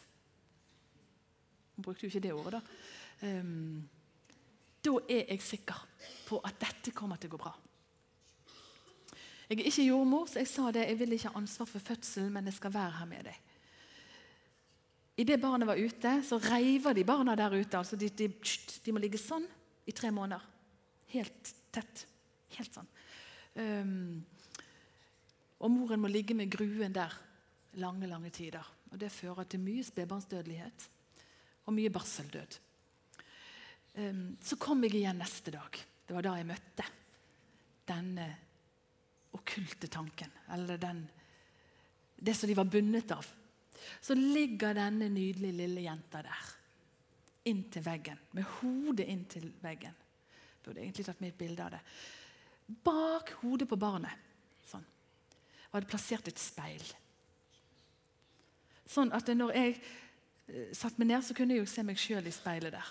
Hun 1.75 1.89
brukte 1.89 2.07
jo 2.07 2.13
ikke 2.13 2.23
det 2.23 2.35
ordet, 2.37 2.61
da. 2.61 2.63
Um, 3.27 3.89
da 4.85 4.95
er 5.11 5.25
jeg 5.33 5.43
sikker 5.43 5.79
på 6.27 6.41
at 6.45 6.59
dette 6.61 6.95
kommer 6.97 7.21
til 7.21 7.31
å 7.31 7.37
gå 7.37 7.43
bra. 7.45 7.55
Jeg 9.47 9.61
er 9.61 9.69
ikke 9.71 9.87
jordmor, 9.87 10.27
så 10.27 10.41
jeg 10.41 10.51
sa 10.51 10.71
det. 10.75 10.89
Jeg 10.89 10.99
vil 10.99 11.15
ikke 11.15 11.31
ha 11.31 11.39
ansvar 11.39 11.69
for 11.71 11.83
fødselen, 11.93 12.33
men 12.35 12.49
jeg 12.51 12.57
skal 12.57 12.73
være 12.75 12.97
her 12.99 13.11
med 13.11 13.29
deg. 13.29 13.43
Idet 15.23 15.39
barnet 15.41 15.69
var 15.69 15.79
ute, 15.81 16.17
så 16.27 16.41
reiva 16.43 16.93
de 16.93 17.05
barna 17.07 17.37
der 17.39 17.55
ute. 17.55 17.79
altså 17.79 17.97
de, 17.97 18.11
de, 18.11 18.27
de 18.85 18.93
må 18.93 19.01
ligge 19.01 19.21
sånn 19.23 19.47
i 19.87 19.95
tre 19.95 20.11
måneder. 20.13 20.43
Helt 21.15 21.53
tett. 21.73 22.05
Helt 22.57 22.75
sånn. 22.75 22.91
Um, 23.57 24.19
og 25.63 25.73
moren 25.73 26.03
må 26.03 26.11
ligge 26.13 26.37
med 26.37 26.51
gruen 26.53 26.93
der 26.93 27.15
lange, 27.81 28.11
lange 28.11 28.35
tider. 28.35 28.67
Og 28.91 28.99
Det 28.99 29.15
fører 29.15 29.49
til 29.49 29.63
mye 29.63 29.87
spedbarnsdødelighet 29.87 30.91
og 31.67 31.75
mye 31.79 31.93
barseldød. 31.95 32.59
Um, 33.97 34.35
så 34.43 34.59
kom 34.61 34.85
jeg 34.85 34.99
igjen 34.99 35.23
neste 35.23 35.55
dag. 35.55 35.87
Det 36.07 36.15
var 36.15 36.27
da 36.27 36.37
jeg 36.39 36.49
møtte 36.49 36.87
denne 37.87 38.27
okkulte 39.37 39.91
tanken. 39.93 40.31
Eller 40.55 40.79
den, 40.81 41.03
det 42.17 42.35
som 42.37 42.51
de 42.51 42.57
var 42.59 42.71
bundet 42.71 43.11
av. 43.15 43.27
Så 44.01 44.15
ligger 44.15 44.75
denne 44.77 45.09
nydelige 45.13 45.61
lille 45.61 45.87
jenta 45.87 46.23
der 46.25 46.53
inntil 47.47 47.85
veggen. 47.87 48.19
Med 48.35 48.47
hodet 48.59 49.07
inntil 49.07 49.51
veggen. 49.63 49.95
Burde 50.65 50.83
egentlig 50.83 51.07
tatt 51.07 51.21
med 51.23 51.35
et 51.35 51.39
bilde 51.39 51.63
av 51.63 51.75
det. 51.77 51.83
Bak 52.67 53.31
hodet 53.43 53.69
på 53.71 53.79
barnet 53.79 54.25
sånn, 54.67 54.83
var 55.71 55.85
det 55.85 55.91
plassert 55.91 56.27
et 56.27 56.43
speil. 56.43 56.83
Sånn 58.87 59.13
at 59.15 59.31
når 59.31 59.55
jeg 59.55 59.77
satt 59.77 60.79
satte 60.79 61.03
meg 61.03 61.11
ned, 61.11 61.23
så 61.27 61.35
kunne 61.35 61.55
jeg 61.55 61.63
jo 61.63 61.71
se 61.71 61.83
meg 61.87 61.99
sjøl 61.99 62.27
i 62.27 62.35
speilet 62.35 62.75
der. 62.75 62.91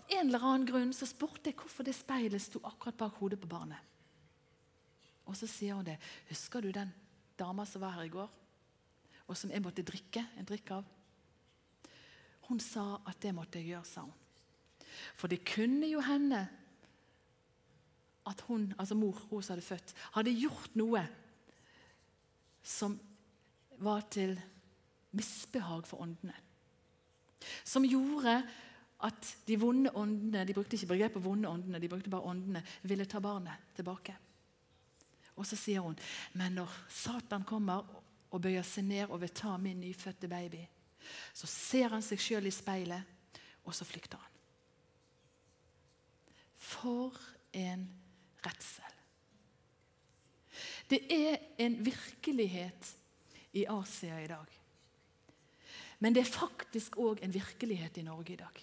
Av 0.00 0.06
en 0.08 0.28
eller 0.30 0.44
annen 0.48 0.66
grunn 0.68 0.92
så 0.96 1.04
spurte 1.08 1.50
jeg 1.50 1.58
hvorfor 1.60 1.84
det 1.84 1.92
speilet 1.92 2.40
sto 2.40 2.62
akkurat 2.64 2.96
bak 2.96 3.18
hodet 3.20 3.36
på 3.42 3.50
barnet. 3.50 3.76
Og 5.28 5.36
så 5.36 5.46
sier 5.46 5.76
hun 5.76 5.84
det. 5.84 5.98
'Husker 6.30 6.64
du 6.64 6.72
den 6.72 6.92
dama 7.38 7.66
som 7.66 7.82
var 7.84 7.92
her 8.00 8.08
i 8.08 8.14
går?' 8.14 8.30
Og 9.28 9.36
som 9.36 9.50
jeg 9.50 9.62
måtte 9.62 9.84
drikke 9.86 10.24
en 10.38 10.48
drikk 10.48 10.70
av? 10.70 10.84
Hun 12.48 12.58
sa 12.58 12.98
at 13.06 13.20
det 13.20 13.34
måtte 13.34 13.60
jeg 13.60 13.68
gjøre, 13.68 13.84
sa 13.84 14.00
hun. 14.00 14.16
For 15.14 15.28
det 15.28 15.44
kunne 15.44 15.86
jo 15.86 16.00
hende 16.00 16.48
at 18.26 18.40
hun, 18.48 18.74
altså 18.78 18.94
mor, 18.94 19.12
hun 19.30 19.42
som 19.42 19.54
hadde 19.54 19.66
født, 19.66 19.94
hadde 20.16 20.34
gjort 20.34 20.74
noe 20.74 21.04
som 22.62 22.98
var 23.78 24.00
til 24.10 24.34
misbehag 25.12 25.86
for 25.86 26.02
åndene. 26.02 26.34
Som 27.64 27.86
gjorde 27.86 28.42
at 29.06 29.30
de 29.46 29.56
vonde 29.60 29.92
åndene 29.96 30.44
de 30.44 30.54
brukte 30.56 30.76
ikke 30.76 30.92
begrepet 30.92 31.24
vonde 31.24 31.48
åndene, 31.48 31.80
de 31.80 31.88
brukte 31.88 32.12
bare 32.12 32.28
åndene, 32.28 32.62
ville 32.82 33.06
ta 33.08 33.20
barnet 33.20 33.72
tilbake. 33.76 34.16
Og 35.40 35.46
så 35.48 35.56
sier 35.56 35.84
hun 35.84 35.96
men 36.36 36.58
når 36.58 36.74
Satan 36.92 37.46
kommer 37.48 37.86
og 38.30 38.42
bøyer 38.44 38.66
seg 38.66 38.86
ned 38.90 39.08
og 39.08 39.22
vil 39.22 39.32
ta 39.34 39.56
min 39.58 39.80
nyfødte 39.80 40.28
baby, 40.30 40.62
så 41.32 41.48
ser 41.48 41.96
han 41.96 42.04
seg 42.04 42.20
sjøl 42.20 42.46
i 42.46 42.54
speilet, 42.54 43.16
og 43.64 43.74
så 43.74 43.86
flykter 43.88 44.20
han. 44.20 44.36
For 46.60 47.16
en 47.56 47.88
redsel. 48.44 48.96
Det 50.90 51.00
er 51.14 51.38
en 51.62 51.78
virkelighet 51.84 52.94
i 53.56 53.64
Asia 53.70 54.20
i 54.20 54.28
dag. 54.30 54.56
Men 55.98 56.14
det 56.14 56.24
er 56.24 56.32
faktisk 56.32 56.96
òg 57.00 57.20
en 57.22 57.34
virkelighet 57.34 57.98
i 58.00 58.06
Norge 58.06 58.34
i 58.34 58.40
dag. 58.40 58.60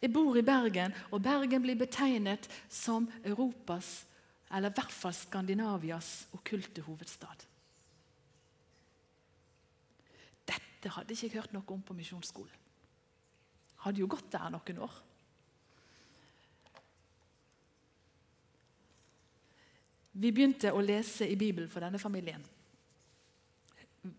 Jeg 0.00 0.12
bor 0.12 0.36
i 0.36 0.44
Bergen, 0.44 0.94
og 1.10 1.22
Bergen 1.24 1.62
blir 1.64 1.78
betegnet 1.78 2.48
som 2.68 3.08
Europas, 3.24 4.04
eller 4.52 4.70
i 4.70 4.76
hvert 4.76 4.92
fall 4.92 5.14
Skandinavias, 5.16 6.28
okkulte 6.36 6.84
hovedstad. 6.86 7.46
Dette 10.46 10.92
hadde 10.94 11.16
ikke 11.16 11.26
jeg 11.26 11.36
hørt 11.40 11.56
noe 11.56 11.74
om 11.74 11.82
på 11.82 11.96
misjonsskolen. 11.96 12.62
Hadde 13.86 14.02
jo 14.02 14.10
gått 14.10 14.30
der 14.32 14.50
noen 14.52 14.82
år. 14.86 15.02
Vi 20.16 20.30
begynte 20.32 20.72
å 20.72 20.80
lese 20.80 21.26
i 21.28 21.36
Bibelen 21.36 21.68
for 21.68 21.84
denne 21.84 22.00
familien. 22.00 22.44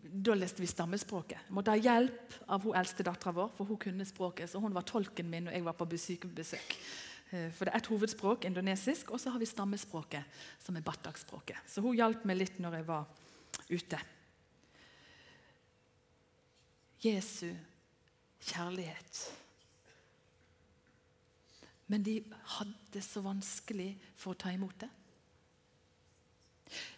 Da 0.02 0.36
leste 0.36 0.62
vi 0.62 0.70
stammespråket. 0.70 1.46
Jeg 1.48 1.56
Måtte 1.56 1.74
ha 1.74 1.80
hjelp 1.80 2.36
av 2.48 2.64
hun 2.64 2.76
eldste 2.78 3.06
dattera 3.08 3.36
vår, 3.36 3.52
for 3.58 3.70
hun 3.70 3.80
kunne 3.82 4.08
språket. 4.08 4.50
Så 4.52 4.62
hun 4.64 4.76
var 4.76 4.88
tolken 4.88 5.30
min 5.30 5.48
når 5.48 5.58
jeg 5.58 5.68
var 5.68 5.78
på 5.78 5.88
besøk. 5.88 6.76
Eh, 7.32 7.50
for 7.52 7.68
det 7.68 7.74
er 7.74 7.82
et 7.82 7.90
hovedspråk, 7.92 8.46
indonesisk, 8.46 9.12
og 9.12 9.20
så 9.20 9.34
har 9.34 9.40
vi 9.40 9.50
stammespråket, 9.50 10.24
som 10.64 10.76
er 10.76 10.86
batak-språket. 10.86 11.64
Så 11.68 11.82
hun 11.82 11.98
hjalp 11.98 12.26
meg 12.26 12.40
litt 12.40 12.60
når 12.64 12.80
jeg 12.80 12.88
var 12.88 13.08
ute. 13.70 14.00
Jesu 17.04 17.52
kjærlighet. 18.48 19.24
Men 21.88 22.04
de 22.04 22.20
hadde 22.58 23.04
så 23.04 23.24
vanskelig 23.24 23.94
for 24.20 24.34
å 24.34 24.40
ta 24.40 24.52
imot 24.52 24.76
det. 24.82 24.90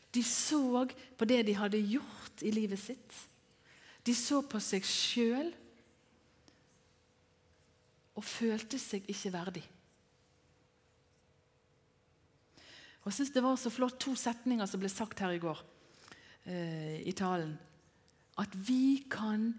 De 0.10 0.24
så 0.26 0.88
på 1.18 1.28
det 1.30 1.44
de 1.46 1.54
hadde 1.54 1.78
gjort 1.78 2.29
i 2.46 2.52
livet 2.54 2.80
sitt. 2.82 3.16
De 4.06 4.16
så 4.16 4.42
på 4.48 4.62
seg 4.64 4.86
sjøl 4.88 5.52
og 8.20 8.26
følte 8.26 8.80
seg 8.82 9.06
ikke 9.12 9.32
verdig. 9.34 9.66
Og 13.00 13.12
Jeg 13.12 13.18
synes 13.20 13.34
det 13.34 13.44
var 13.44 13.60
så 13.60 13.72
flott 13.72 14.00
to 14.02 14.16
setninger 14.20 14.68
som 14.68 14.82
ble 14.82 14.92
sagt 14.92 15.22
her 15.24 15.32
i 15.34 15.42
går 15.42 15.60
eh, 16.46 16.98
i 17.08 17.14
talen. 17.16 17.56
At 18.40 18.52
vi 18.54 19.06
kan 19.12 19.54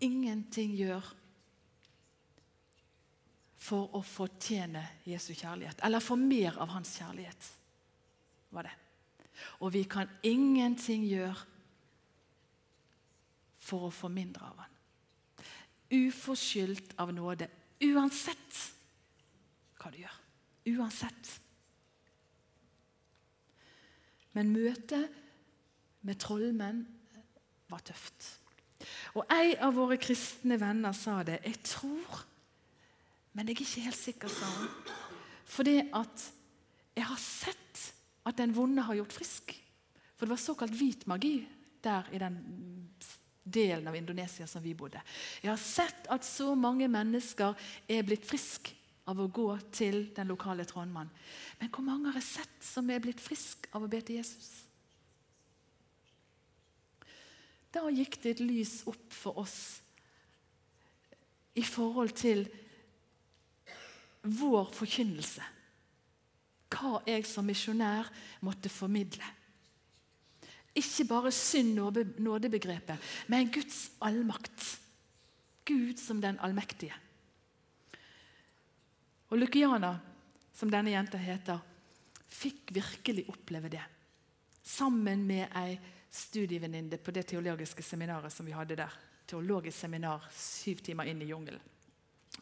ingenting 0.00 0.76
gjøre 0.78 1.16
for 3.60 3.90
å 3.98 4.00
fortjene 4.06 4.82
Jesu 5.04 5.34
kjærlighet. 5.34 5.82
Eller 5.84 6.02
få 6.02 6.16
mer 6.16 6.56
av 6.62 6.72
hans 6.72 6.94
kjærlighet. 6.96 7.50
var 8.50 8.66
det. 8.66 8.72
Og 9.60 9.72
vi 9.72 9.84
kan 9.84 10.08
ingenting 10.22 11.04
gjøre 11.06 11.49
for 13.70 13.86
å 13.86 13.94
få 13.94 14.10
mindre 14.12 14.46
av 14.46 14.64
han. 14.64 14.76
Uforskyldt 15.90 16.96
av 17.02 17.12
nåde. 17.14 17.48
Uansett 17.82 18.58
hva 19.80 19.92
du 19.92 20.02
gjør. 20.02 20.18
Uansett. 20.74 21.30
Men 24.36 24.52
møtet 24.54 25.16
med 26.06 26.20
trollmenn 26.22 26.84
var 27.70 27.82
tøft. 27.86 28.36
Og 29.14 29.24
En 29.30 29.56
av 29.66 29.74
våre 29.76 29.98
kristne 30.00 30.56
venner 30.60 30.92
sa 30.92 31.22
det. 31.22 31.40
'Jeg 31.44 31.62
tror, 31.64 32.24
men 33.32 33.48
jeg 33.48 33.56
er 33.56 33.60
ikke 33.60 33.80
helt 33.80 33.96
sikker', 33.96 34.28
sa 34.28 34.46
hun. 34.46 34.68
Fordi 35.44 35.78
at 35.92 36.32
jeg 36.96 37.04
har 37.04 37.16
sett 37.16 37.94
at 38.26 38.36
den 38.38 38.54
vonde 38.56 38.82
har 38.82 38.94
gjort 38.94 39.12
frisk. 39.12 39.54
For 40.16 40.26
det 40.26 40.30
var 40.30 40.36
såkalt 40.36 40.72
hvit 40.72 41.06
magi 41.06 41.48
der 41.84 42.08
i 42.12 42.18
den 42.18 42.36
delen 43.44 43.88
av 43.88 43.96
Indonesia 43.96 44.46
som 44.46 44.62
vi 44.62 44.74
bodde. 44.74 45.00
Jeg 45.42 45.50
har 45.52 45.60
sett 45.62 46.08
at 46.12 46.26
så 46.26 46.54
mange 46.58 46.88
mennesker 46.90 47.56
er 47.88 48.06
blitt 48.06 48.26
friske 48.28 48.76
av 49.10 49.20
å 49.20 49.28
gå 49.32 49.48
til 49.74 50.04
den 50.14 50.30
lokale 50.30 50.66
trådmannen. 50.68 51.12
Men 51.60 51.70
hvor 51.72 51.86
mange 51.86 52.10
har 52.10 52.20
jeg 52.20 52.28
sett 52.28 52.64
som 52.64 52.90
er 52.90 53.02
blitt 53.02 53.22
friske 53.22 53.70
av 53.74 53.86
å 53.86 53.90
be 53.90 54.02
til 54.04 54.20
Jesus? 54.20 54.50
Da 57.70 57.86
gikk 57.90 58.18
det 58.22 58.34
et 58.34 58.42
lys 58.42 58.80
opp 58.90 59.14
for 59.14 59.38
oss 59.40 59.58
i 61.58 61.62
forhold 61.66 62.12
til 62.18 62.44
vår 64.22 64.70
forkynnelse 64.74 65.46
hva 66.70 67.00
jeg 67.08 67.26
som 67.26 67.46
misjonær 67.46 68.08
måtte 68.46 68.70
formidle. 68.72 69.26
Ikke 70.74 71.04
bare 71.08 71.32
synd 71.34 71.74
nådebegrepet, 71.74 72.98
men 73.26 73.50
Guds 73.50 73.90
allmakt. 73.98 74.78
Gud 75.64 75.98
som 75.98 76.20
den 76.20 76.38
allmektige. 76.38 76.94
Og 79.30 79.38
Lukiana, 79.38 79.98
som 80.54 80.70
denne 80.70 80.94
jenta 80.94 81.18
heter, 81.18 81.58
fikk 82.30 82.72
virkelig 82.74 83.26
oppleve 83.30 83.70
det. 83.70 83.82
Sammen 84.62 85.22
med 85.26 85.50
ei 85.58 85.76
studievenninne 86.10 86.98
på 86.98 87.14
det 87.14 87.26
teologiske 87.30 87.82
seminaret 87.82 88.32
som 88.32 88.46
vi 88.46 88.54
hadde 88.54 88.78
der. 88.78 88.94
Teologisk 89.26 89.78
seminar 89.78 90.26
syv 90.34 90.82
timer 90.86 91.10
inn 91.10 91.22
i 91.22 91.30
jungelen. 91.30 91.62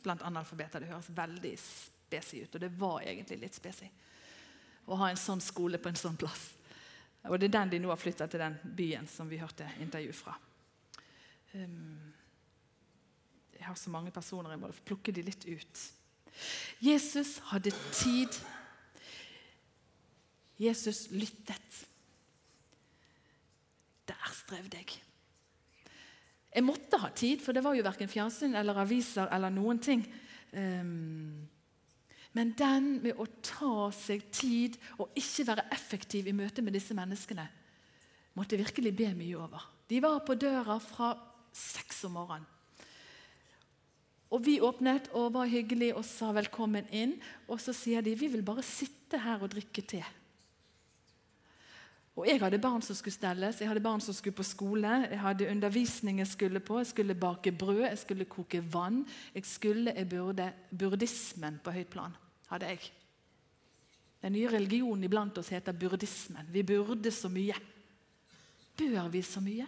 Blant 0.04 0.22
analfabeter. 0.24 0.80
Det 0.80 0.92
høres 0.92 1.10
veldig 1.12 1.54
spesi 1.60 2.42
ut, 2.44 2.54
og 2.54 2.60
det 2.60 2.72
var 2.80 3.02
egentlig 3.04 3.40
litt 3.42 3.56
spesi 3.56 3.88
å 4.88 4.96
ha 4.96 5.10
en 5.10 5.20
sånn 5.20 5.42
skole 5.44 5.76
på 5.80 5.90
en 5.90 6.00
sånn 6.00 6.16
plass. 6.16 6.46
Og 7.24 7.40
Det 7.40 7.48
er 7.48 7.58
den 7.58 7.72
de 7.72 7.80
nå 7.82 7.90
har 7.90 8.00
flytta 8.00 8.28
til 8.30 8.40
den 8.40 8.58
byen 8.76 9.08
som 9.10 9.28
vi 9.28 9.40
hørte 9.40 9.66
intervju 9.82 10.12
fra. 10.12 10.36
Um, 11.54 12.14
jeg 13.58 13.66
har 13.66 13.74
så 13.74 13.90
mange 13.90 14.10
personer, 14.14 14.50
jeg 14.50 14.62
må 14.62 14.70
plukke 14.86 15.12
de 15.12 15.24
litt 15.26 15.44
ut. 15.48 15.82
Jesus 16.80 17.38
hadde 17.50 17.72
tid. 17.92 18.38
Jesus 20.58 21.08
lyttet. 21.10 21.84
Der 24.08 24.32
strevde 24.32 24.78
jeg. 24.78 25.02
Jeg 26.54 26.64
måtte 26.64 26.98
ha 27.02 27.10
tid, 27.14 27.42
for 27.44 27.52
det 27.52 27.62
var 27.64 27.76
jo 27.76 27.84
verken 27.84 28.10
fjernsyn 28.10 28.56
eller 28.56 28.78
aviser 28.80 29.28
eller 29.34 29.52
noen 29.52 29.82
ting. 29.82 30.06
Um, 30.54 31.48
men 32.38 32.52
den 32.54 32.84
med 33.02 33.18
å 33.18 33.24
ta 33.42 33.88
seg 33.90 34.28
tid 34.30 34.76
og 35.02 35.16
ikke 35.18 35.48
være 35.48 35.64
effektiv 35.74 36.28
i 36.30 36.36
møte 36.36 36.62
med 36.62 36.76
disse 36.76 36.94
menneskene, 36.94 37.48
måtte 38.38 38.60
virkelig 38.60 38.92
be 38.94 39.08
mye 39.18 39.40
over. 39.40 39.64
De 39.90 39.98
var 40.04 40.20
på 40.22 40.36
døra 40.38 40.76
fra 40.78 41.16
seks 41.50 42.04
om 42.06 42.14
morgenen. 42.14 42.46
Og 44.28 44.44
Vi 44.44 44.58
åpnet 44.60 45.08
og 45.16 45.32
var 45.34 45.48
hyggelige 45.48 45.96
og 45.96 46.04
sa 46.04 46.28
velkommen 46.36 46.86
inn. 46.92 47.14
Og 47.48 47.58
så 47.64 47.72
sier 47.72 48.04
de 48.04 48.12
vi 48.12 48.28
vil 48.28 48.44
bare 48.44 48.62
sitte 48.62 49.18
her 49.24 49.40
og 49.40 49.50
drikke 49.54 49.82
te. 49.88 50.02
Og 52.18 52.26
Jeg 52.28 52.42
hadde 52.42 52.60
barn 52.60 52.82
som 52.82 52.98
skulle 52.98 53.14
stelles, 53.14 53.60
jeg 53.62 53.70
hadde 53.70 53.82
barn 53.82 54.02
som 54.04 54.14
skulle 54.14 54.36
på 54.36 54.46
skole. 54.46 54.94
Jeg 55.08 55.22
hadde 55.22 55.48
undervisning 55.48 56.20
jeg 56.20 56.28
skulle 56.28 56.60
på, 56.60 56.78
jeg 56.82 56.92
skulle 56.92 57.18
bake 57.18 57.56
brød, 57.56 57.88
jeg 57.88 57.98
skulle 58.04 58.30
koke 58.30 58.62
vann. 58.72 59.06
Jeg 59.34 59.46
skulle, 59.46 59.96
jeg 59.96 60.08
burde 60.08 60.52
burdismen 60.70 61.58
på 61.64 61.74
høyt 61.74 61.90
plan 61.90 62.16
hadde 62.50 62.70
jeg. 62.72 62.90
Den 64.22 64.34
nye 64.34 64.50
religionen 64.50 65.06
iblant 65.06 65.38
oss 65.38 65.52
heter 65.54 65.76
burdismen. 65.76 66.48
Vi 66.50 66.64
burde 66.66 67.12
så 67.14 67.30
mye. 67.30 67.54
Bør 68.78 69.08
vi 69.12 69.22
så 69.22 69.42
mye? 69.42 69.66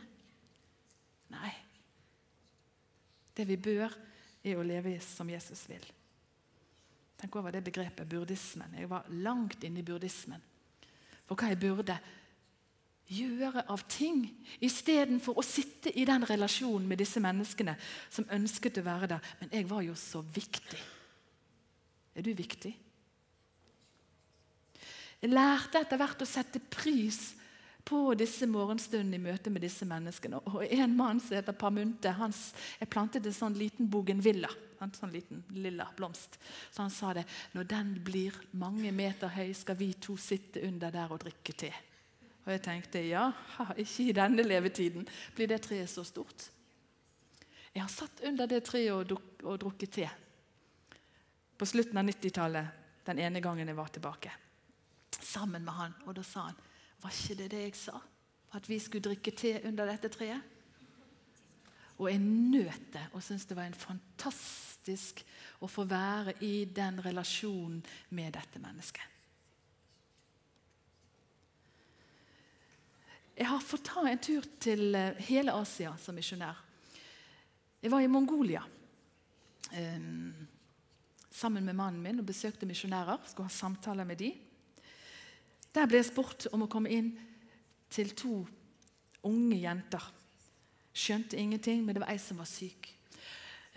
Nei. 1.30 1.52
Det 3.34 3.46
vi 3.46 3.58
bør, 3.60 3.94
er 4.40 4.56
å 4.56 4.64
leve 4.64 4.94
som 5.04 5.28
Jesus 5.30 5.66
vil. 5.68 5.84
Tenk 7.20 7.34
over 7.36 7.52
det 7.52 7.60
begrepet 7.66 8.08
burdismen. 8.08 8.78
Jeg 8.78 8.88
var 8.88 9.08
langt 9.20 9.62
inne 9.68 9.82
i 9.82 9.86
burdismen. 9.86 10.40
For 11.28 11.36
hva 11.36 11.50
jeg 11.52 11.60
burde 11.60 11.98
gjøre 13.10 13.66
av 13.70 13.82
ting 13.90 14.22
istedenfor 14.62 15.38
å 15.38 15.44
sitte 15.44 15.92
i 15.98 16.06
den 16.08 16.24
relasjonen 16.26 16.86
med 16.88 17.02
disse 17.02 17.20
menneskene 17.22 17.74
som 18.08 18.26
ønsket 18.32 18.80
å 18.80 18.86
være 18.86 19.10
der. 19.12 19.28
Men 19.42 19.52
jeg 19.54 19.68
var 19.70 19.84
jo 19.84 19.96
så 19.98 20.22
viktig. 20.24 20.80
Er 22.20 22.26
du 22.26 22.34
viktig? 22.36 22.74
Jeg 25.20 25.32
lærte 25.32 25.80
etter 25.80 25.96
hvert 26.00 26.20
å 26.20 26.28
sette 26.28 26.60
pris 26.60 27.30
på 27.88 28.00
disse 28.12 28.44
morgenstundene 28.48 29.16
i 29.16 29.22
møte 29.24 29.52
med 29.52 29.64
disse 29.64 29.88
menneskene. 29.88 30.42
Og 30.52 30.66
En 30.68 30.92
mann 30.98 31.22
som 31.24 31.38
heter 31.38 31.56
Pamunte, 31.56 32.12
hans, 32.18 32.50
jeg 32.76 32.92
plantet 32.92 33.24
en 33.24 33.38
sånn 33.38 33.56
liten 33.56 33.88
bougainvilla. 33.88 34.52
En 34.84 34.92
sånn 34.96 35.12
liten 35.16 35.40
lilla 35.56 35.88
blomst. 35.96 36.36
Så 36.68 36.84
han 36.84 36.92
sa 36.92 37.14
det. 37.16 37.24
Når 37.56 37.72
den 37.72 37.96
blir 38.04 38.36
mange 38.52 38.92
meter 38.92 39.32
høy, 39.32 39.54
skal 39.56 39.80
vi 39.80 39.94
to 39.96 40.20
sitte 40.20 40.60
under 40.68 40.92
der 40.92 41.12
og 41.12 41.24
drikke 41.24 41.56
te. 41.56 41.72
Og 42.44 42.52
jeg 42.52 42.64
tenkte 42.68 43.00
ja, 43.08 43.30
ikke 43.80 44.10
i 44.10 44.16
denne 44.16 44.44
levetiden 44.44 45.08
blir 45.36 45.48
det 45.48 45.62
treet 45.64 45.88
så 45.88 46.04
stort. 46.04 46.50
Jeg 47.72 47.80
har 47.80 47.92
satt 47.92 48.26
under 48.28 48.48
det 48.48 48.66
treet 48.68 48.92
og, 48.92 49.22
og 49.40 49.64
drukket 49.64 49.96
te 50.02 50.12
på 51.60 51.66
slutten 51.68 51.98
av 52.00 52.06
90-tallet 52.08 52.66
den 53.04 53.18
ene 53.20 53.40
gangen 53.44 53.68
jeg 53.68 53.76
var 53.76 53.90
tilbake. 53.92 54.32
Sammen 55.20 55.64
med 55.66 55.74
han. 55.76 55.96
Og 56.08 56.14
da 56.16 56.24
sa 56.24 56.46
han 56.48 56.62
Var 57.02 57.12
ikke 57.16 57.36
det 57.36 57.48
det 57.52 57.60
jeg 57.66 57.76
sa? 57.76 58.00
At 58.56 58.68
vi 58.68 58.78
skulle 58.80 59.04
drikke 59.04 59.32
te 59.36 59.52
under 59.68 59.88
dette 59.88 60.08
treet? 60.12 60.56
Og 62.00 62.08
jeg 62.08 62.20
nøt 62.24 62.86
det 62.94 63.06
og 63.12 63.22
syntes 63.22 63.44
det 63.48 63.56
var 63.58 63.68
en 63.68 63.76
fantastisk 63.76 65.20
å 65.60 65.68
få 65.68 65.84
være 65.88 66.38
i 66.44 66.64
den 66.64 67.00
relasjonen 67.04 67.82
med 68.16 68.32
dette 68.36 68.60
mennesket. 68.62 69.04
Jeg 73.36 73.48
har 73.48 73.60
fått 73.64 73.84
ta 73.88 74.04
en 74.08 74.20
tur 74.20 74.48
til 74.60 74.94
eh, 74.96 75.20
hele 75.28 75.52
Asia 75.56 75.92
som 76.00 76.16
misjonær. 76.16 76.56
Jeg 77.80 77.92
var 77.92 78.04
i 78.04 78.08
Mongolia 78.12 78.60
um, 79.72 80.48
sammen 81.30 81.64
med 81.64 81.76
mannen 81.78 82.02
min 82.02 82.20
og 82.22 82.26
besøkte 82.26 82.66
misjonærer. 82.66 83.22
Skulle 83.26 83.48
ha 83.48 83.54
samtaler 83.54 84.04
med 84.04 84.18
de. 84.20 84.32
Der 85.74 85.86
ble 85.86 86.00
jeg 86.00 86.10
spurt 86.10 86.48
om 86.52 86.66
å 86.66 86.70
komme 86.70 86.90
inn 86.90 87.12
til 87.90 88.14
to 88.18 88.40
unge 89.26 89.58
jenter. 89.60 90.02
Skjønte 90.90 91.38
ingenting, 91.38 91.84
men 91.84 91.94
det 91.94 92.02
var 92.02 92.12
ei 92.12 92.18
som 92.18 92.40
var 92.42 92.48
syk. 92.50 92.90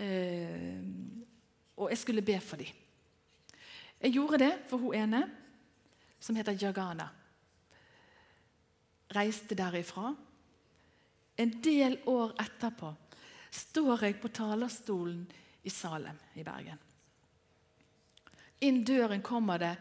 Eh, 0.01 0.81
og 1.77 1.91
jeg 1.91 2.01
skulle 2.01 2.25
be 2.25 2.39
for 2.41 2.61
dem. 2.61 2.81
Jeg 4.03 4.15
gjorde 4.17 4.41
det 4.41 4.53
for 4.67 4.81
hun 4.81 4.95
ene, 4.97 5.21
som 6.19 6.35
heter 6.35 6.57
Jagana. 6.59 7.07
Reiste 9.13 9.55
derifra. 9.55 10.13
En 11.37 11.53
del 11.63 11.99
år 12.09 12.33
etterpå 12.41 12.91
står 13.53 14.07
jeg 14.07 14.17
på 14.21 14.31
talerstolen 14.33 15.23
i 15.63 15.71
Salem 15.71 16.17
i 16.35 16.43
Bergen. 16.45 16.79
Inn 18.63 18.83
døren 18.87 19.21
kommer 19.21 19.59
det 19.59 19.73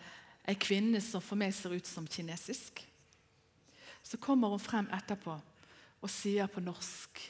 ei 0.49 0.57
kvinne 0.59 1.01
som 1.05 1.23
for 1.23 1.39
meg 1.39 1.55
ser 1.55 1.75
ut 1.77 1.87
som 1.87 2.09
kinesisk. 2.11 2.83
Så 4.03 4.19
kommer 4.19 4.51
hun 4.51 4.63
frem 4.63 4.89
etterpå 4.91 5.37
og 6.03 6.11
sier 6.11 6.51
på 6.51 6.61
norsk 6.61 7.21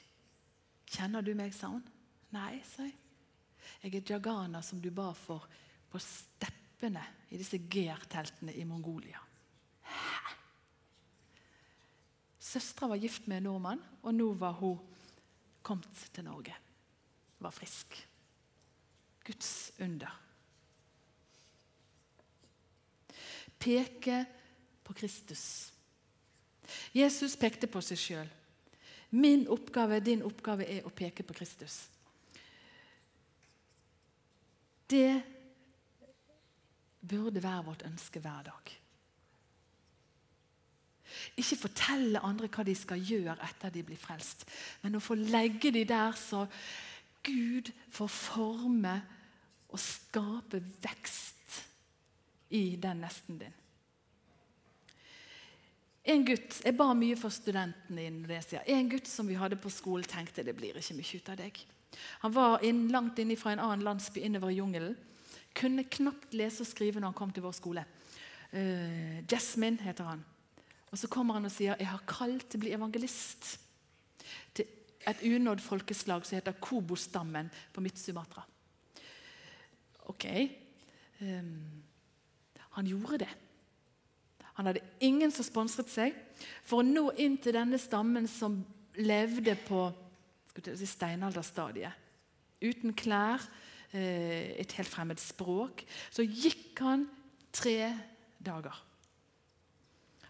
'Kjenner 0.92 1.24
du 1.24 1.34
meg?' 1.34 1.54
sa 1.54 1.68
hun. 1.68 1.84
'Nei', 2.32 2.62
sa 2.64 2.84
jeg. 2.84 2.96
'Jeg 3.82 3.94
er 3.94 4.14
Jagana, 4.14 4.62
som 4.62 4.80
du 4.80 4.90
ba 4.90 5.12
for 5.12 5.48
på 5.90 5.98
steppene 5.98 7.04
i 7.30 7.38
disse 7.38 7.58
GR-teltene 7.58 8.52
i 8.54 8.64
Mongolia'. 8.64 9.20
Hæ? 9.82 10.36
Søstera 12.38 12.88
var 12.88 12.96
gift 12.96 13.26
med 13.26 13.36
en 13.36 13.42
nordmann, 13.42 13.82
og 14.02 14.14
nå 14.14 14.32
var 14.34 14.52
hun 14.52 14.78
kommet 15.62 16.08
til 16.12 16.24
Norge. 16.24 16.54
Var 17.38 17.50
frisk. 17.50 18.08
Guds 19.24 19.72
under. 19.80 20.31
Peke 23.62 24.24
på 24.82 24.94
Kristus. 24.98 25.72
Jesus 26.94 27.36
pekte 27.38 27.68
på 27.70 27.82
seg 27.84 28.00
sjøl. 28.00 28.30
Min 29.14 29.44
oppgave, 29.52 30.00
din 30.00 30.24
oppgave, 30.24 30.66
er 30.66 30.86
å 30.88 30.94
peke 30.94 31.24
på 31.26 31.36
Kristus. 31.36 31.82
Det 34.88 35.22
burde 37.02 37.42
være 37.42 37.66
vårt 37.66 37.84
ønske 37.86 38.20
hver 38.24 38.46
dag. 38.48 38.72
Ikke 41.38 41.60
fortelle 41.60 42.22
andre 42.24 42.48
hva 42.52 42.64
de 42.64 42.74
skal 42.76 43.02
gjøre 43.04 43.36
etter 43.46 43.72
de 43.72 43.84
blir 43.84 44.00
frelst, 44.00 44.46
men 44.82 44.96
å 44.96 45.02
få 45.02 45.16
legge 45.18 45.72
de 45.74 45.84
der 45.88 46.16
så 46.18 46.46
Gud 47.22 47.68
får 47.92 48.10
forme 48.10 48.96
og 49.72 49.80
skape 49.80 50.60
vekst 50.82 51.60
i 52.52 52.76
den 52.80 53.02
nesten 53.04 53.40
din. 53.40 53.58
En 56.02 56.24
gutt, 56.26 56.58
Jeg 56.64 56.74
ba 56.74 56.88
mye 56.98 57.16
for 57.16 57.30
studentene 57.30 58.02
i 58.02 58.10
Indonesia. 58.10 58.62
En 58.66 58.88
gutt 58.90 59.06
som 59.06 59.28
vi 59.28 59.38
hadde 59.38 59.56
på 59.56 59.70
skolen, 59.70 60.04
tenkte 60.04 60.42
det 60.42 60.56
blir 60.56 60.74
ikke 60.74 60.96
mye 60.98 61.18
ut 61.18 61.30
av 61.30 61.38
deg. 61.38 61.60
Han 62.24 62.34
var 62.34 62.64
inn, 62.66 62.88
langt 62.90 63.18
inne 63.22 63.36
fra 63.38 63.52
en 63.52 63.62
annen 63.62 63.84
landsby 63.86 64.24
innover 64.26 64.50
i 64.50 64.58
jungelen. 64.58 64.96
Kunne 65.54 65.84
knapt 65.84 66.34
lese 66.34 66.64
og 66.64 66.70
skrive 66.70 66.98
når 66.98 67.12
han 67.12 67.18
kom 67.18 67.30
til 67.30 67.44
vår 67.44 67.54
skole. 67.54 67.84
Uh, 68.52 69.22
Jasmine 69.30 69.78
heter 69.84 70.10
han. 70.10 70.24
Og 70.90 70.98
Så 70.98 71.08
kommer 71.08 71.38
han 71.38 71.46
og 71.46 71.52
sier 71.54 71.78
jeg 71.78 71.88
har 71.88 72.02
kalt 72.08 72.48
til 72.50 72.58
å 72.58 72.64
bli 72.64 72.74
evangelist 72.74 73.54
til 74.56 74.66
et 75.08 75.22
unådd 75.22 75.62
folkeslag 75.62 76.26
som 76.26 76.36
heter 76.36 76.58
Kobo-stammen 76.60 77.48
på 77.72 77.82
Midt-Sumatra. 77.84 78.44
Ok. 80.10 80.26
Um, 81.22 81.81
han 82.76 82.88
gjorde 82.88 83.24
det. 83.24 83.32
Han 84.58 84.68
hadde 84.68 84.84
ingen 85.00 85.32
som 85.32 85.46
sponsret 85.46 85.90
seg. 85.92 86.16
For 86.64 86.82
å 86.82 86.86
nå 86.86 87.08
inn 87.22 87.38
til 87.40 87.56
denne 87.56 87.80
stammen 87.80 88.28
som 88.30 88.60
levde 89.00 89.54
på 89.64 89.86
si, 90.76 90.88
steinalderstadiet, 90.88 92.00
uten 92.62 92.92
klær, 92.96 93.40
eh, 93.92 94.60
et 94.60 94.72
helt 94.76 94.88
fremmed 94.88 95.20
språk, 95.20 95.84
så 96.12 96.24
gikk 96.24 96.82
han 96.84 97.06
tre 97.52 97.92
dager. 98.38 98.76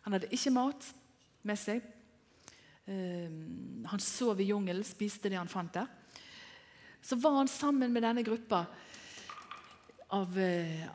Han 0.02 0.14
hadde 0.14 0.31
ikke 0.35 0.55
mat 0.55 0.87
med 1.42 1.59
seg. 1.59 1.83
Eh, 2.87 3.31
han 3.90 4.02
sov 4.02 4.40
i 4.40 4.48
jungelen, 4.50 4.87
spiste 4.87 5.31
det 5.31 5.38
han 5.38 5.50
fant 5.50 5.74
der. 5.74 5.90
Så 7.02 7.18
var 7.18 7.40
han 7.40 7.50
sammen 7.50 7.92
med 7.92 8.02
denne 8.02 8.22
gruppa 8.22 8.64
av, 10.11 10.38
eh, 10.38 10.87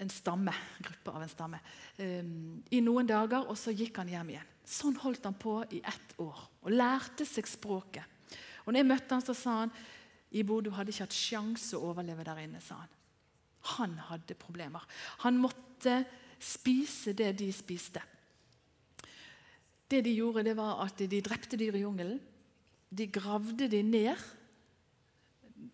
en 0.00 0.10
stamme, 0.10 0.52
gruppe 0.82 1.12
av 1.14 1.22
en 1.22 1.30
stamme 1.30 1.60
um, 1.98 2.62
i 2.70 2.80
noen 2.84 3.08
dager, 3.08 3.46
og 3.48 3.58
så 3.58 3.74
gikk 3.74 4.00
han 4.02 4.10
hjem 4.10 4.34
igjen. 4.34 4.50
Sånn 4.64 4.96
holdt 5.02 5.26
han 5.28 5.36
på 5.36 5.58
i 5.76 5.82
ett 5.84 6.14
år 6.22 6.38
og 6.64 6.72
lærte 6.72 7.26
seg 7.28 7.48
språket. 7.48 8.08
Og 8.64 8.72
når 8.72 8.80
jeg 8.80 8.88
møtte 8.88 9.16
han, 9.16 9.24
så 9.24 9.36
sa 9.36 9.58
han 9.64 9.74
Ibo, 10.34 10.58
du 10.58 10.72
hadde 10.74 10.90
ikke 10.90 11.06
hatt 11.06 11.14
sjanse 11.14 11.76
å 11.78 11.92
overleve 11.92 12.24
der 12.26 12.40
inne. 12.42 12.60
sa 12.60 12.80
Han 12.80 12.90
Han 13.76 13.98
hadde 14.10 14.34
problemer. 14.34 14.82
Han 15.22 15.38
måtte 15.38 16.04
spise 16.42 17.14
det 17.14 17.32
de 17.38 17.52
spiste. 17.52 18.02
Det 19.88 20.02
de 20.04 20.14
gjorde, 20.16 20.42
det 20.42 20.56
var 20.56 20.82
at 20.84 20.98
de 20.98 21.20
drepte 21.22 21.56
dyr 21.56 21.76
i 21.76 21.84
jungelen. 21.84 22.18
De 22.90 23.06
gravde 23.06 23.68
de 23.68 23.82
ned 23.82 24.18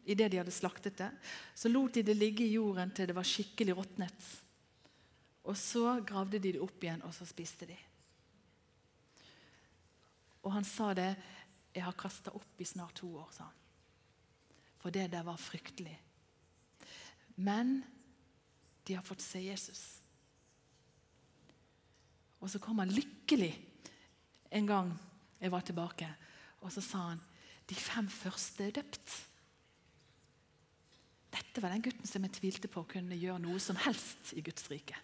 idet 0.05 0.31
de 0.33 0.41
hadde 0.41 0.55
slaktet 0.55 0.99
det, 0.99 1.11
så 1.55 1.69
lot 1.69 1.95
de 1.95 2.03
det 2.07 2.17
ligge 2.17 2.45
i 2.45 2.55
jorden 2.55 2.93
til 2.95 3.11
det 3.11 3.17
var 3.17 3.27
skikkelig 3.27 3.77
råtnet. 3.77 4.29
Og 5.49 5.57
så 5.57 6.01
gravde 6.07 6.39
de 6.39 6.55
det 6.55 6.63
opp 6.63 6.83
igjen, 6.85 7.03
og 7.07 7.15
så 7.17 7.27
spiste 7.29 7.69
de. 7.71 7.77
Og 10.43 10.53
han 10.53 10.65
sa 10.65 10.95
det 10.95 11.17
'Jeg 11.75 11.85
har 11.85 11.93
kasta 11.93 12.31
opp 12.35 12.61
i 12.61 12.65
snart 12.65 12.95
to 12.95 13.07
år', 13.07 13.33
sa 13.33 13.45
han. 13.45 13.59
For 14.79 14.91
det 14.91 15.11
der 15.11 15.23
var 15.23 15.37
fryktelig. 15.37 16.01
Men 17.37 17.85
de 18.87 18.95
har 18.95 19.03
fått 19.03 19.23
se 19.23 19.39
Jesus. 19.39 20.01
Og 22.41 22.51
så 22.51 22.59
kom 22.59 22.79
han 22.79 22.89
lykkelig 22.89 23.53
en 24.51 24.67
gang 24.67 24.99
jeg 25.41 25.53
var 25.53 25.61
tilbake, 25.61 26.09
og 26.61 26.73
så 26.73 26.81
sa 26.81 26.99
han 26.99 27.21
'De 27.69 27.75
fem 27.75 28.09
første 28.09 28.65
er 28.65 28.71
døpt'. 28.71 29.30
Dette 31.31 31.63
var 31.63 31.73
den 31.75 31.85
gutten 31.85 32.09
som 32.09 32.25
jeg 32.27 32.35
tvilte 32.39 32.71
på 32.71 32.83
kunne 32.91 33.19
gjøre 33.19 33.43
noe 33.43 33.61
som 33.63 33.79
helst 33.85 34.33
i 34.39 34.43
Guds 34.45 34.67
rike. 34.71 34.97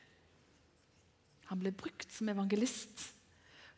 Han 1.51 1.61
ble 1.62 1.71
brukt 1.71 2.11
som 2.11 2.29
evangelist. 2.33 3.12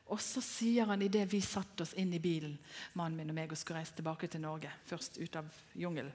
Og 0.09 0.23
så 0.25 0.41
sier 0.41 0.89
han 0.89 1.03
idet 1.05 1.27
vi 1.29 1.43
satte 1.45 1.85
oss 1.85 1.93
inn 2.01 2.15
i 2.17 2.23
bilen, 2.23 2.55
mannen 2.97 3.19
min 3.21 3.35
og 3.35 3.37
meg 3.37 3.51
og 3.53 3.61
skulle 3.61 3.83
reise 3.83 3.99
tilbake 3.99 4.31
til 4.33 4.41
Norge, 4.41 4.71
først 4.89 5.19
ut 5.21 5.37
av 5.37 5.51
jungelen, 5.77 6.15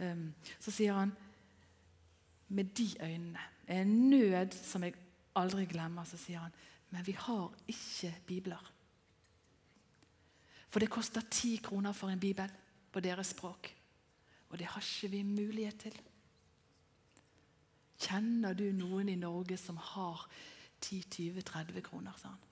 um, 0.00 0.30
så 0.56 0.72
sier 0.72 0.96
han 0.96 1.12
med 2.48 2.70
de 2.78 2.86
øynene, 3.02 3.42
en 3.68 3.92
nød 4.08 4.56
som 4.56 4.86
jeg 4.86 4.96
aldri 5.36 5.66
glemmer, 5.68 6.08
så 6.08 6.16
sier 6.16 6.46
han 6.46 6.56
men 6.90 7.04
vi 7.04 7.12
har 7.18 7.52
ikke 7.68 8.14
bibler. 8.26 8.72
For 10.68 10.80
det 10.80 10.90
koster 10.92 11.24
ti 11.30 11.56
kroner 11.62 11.92
for 11.92 12.12
en 12.12 12.20
bibel 12.20 12.50
på 12.92 13.00
deres 13.00 13.34
språk. 13.34 13.72
Og 14.56 14.60
det 14.60 14.70
har 14.72 14.80
ikke 14.80 15.10
vi 15.12 15.18
mulighet 15.22 15.76
til. 15.84 15.96
Kjenner 18.00 18.54
du 18.56 18.70
noen 18.72 19.10
i 19.12 19.16
Norge 19.20 19.58
som 19.60 19.76
har 19.76 20.22
10-20-30 20.80 21.82
kroner? 21.84 22.14
sa 22.16 22.30
han. 22.30 22.46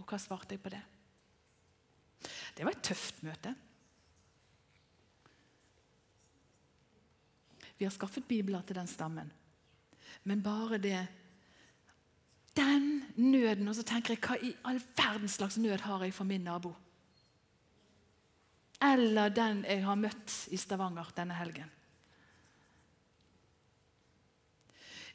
Og 0.00 0.08
hva 0.08 0.16
svarte 0.16 0.56
jeg 0.56 0.62
på 0.64 0.72
det? 0.72 0.80
Det 2.56 2.64
var 2.64 2.72
et 2.72 2.88
tøft 2.88 3.20
møte. 3.28 3.52
Vi 7.76 7.84
har 7.84 7.92
skaffet 7.92 8.24
bibler 8.24 8.64
til 8.64 8.80
den 8.80 8.88
stammen. 8.88 9.28
Men 10.24 10.42
bare 10.42 10.78
det 10.78 11.06
Den 12.56 13.04
nøden 13.16 13.68
Og 13.68 13.74
så 13.76 13.82
tenker 13.82 14.14
jeg, 14.14 14.24
hva 14.24 14.40
i 14.40 14.56
all 14.64 14.80
verdens 14.96 15.36
slags 15.36 15.58
nød 15.58 15.84
har 15.84 16.02
jeg 16.04 16.14
for 16.14 16.24
min 16.24 16.40
nabo? 16.40 16.72
Eller 18.82 19.32
den 19.32 19.64
jeg 19.64 19.84
har 19.86 19.98
møtt 19.98 20.34
i 20.52 20.58
Stavanger 20.60 21.08
denne 21.16 21.36
helgen. 21.38 21.70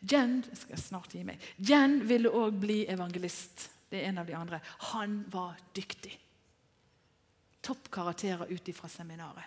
Jen 0.02 0.40
skal 0.58 0.82
snart 0.82 1.14
gi 1.14 1.22
meg. 1.26 1.42
Jen 1.62 2.00
ville 2.10 2.32
òg 2.34 2.58
bli 2.64 2.82
evangelist. 2.90 3.68
Det 3.92 4.00
er 4.00 4.10
en 4.10 4.22
av 4.24 4.26
de 4.26 4.34
andre. 4.34 4.62
Han 4.94 5.20
var 5.30 5.60
dyktig. 5.78 6.16
Topp 7.62 7.92
karakterer 7.94 8.50
ut 8.50 8.72
ifra 8.72 8.90
seminaret. 8.90 9.46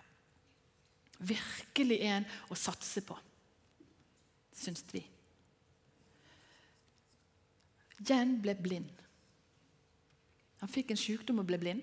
Virkelig 1.18 1.98
en 2.06 2.26
å 2.50 2.58
satse 2.58 3.02
på, 3.06 3.16
syns 4.54 4.84
vi. 4.92 5.02
Jen 8.04 8.36
ble 8.42 8.54
blind. 8.58 9.02
Han 10.60 10.70
fikk 10.70 10.92
en 10.92 11.00
sykdom 11.00 11.40
og 11.42 11.48
ble 11.48 11.58
blind. 11.62 11.82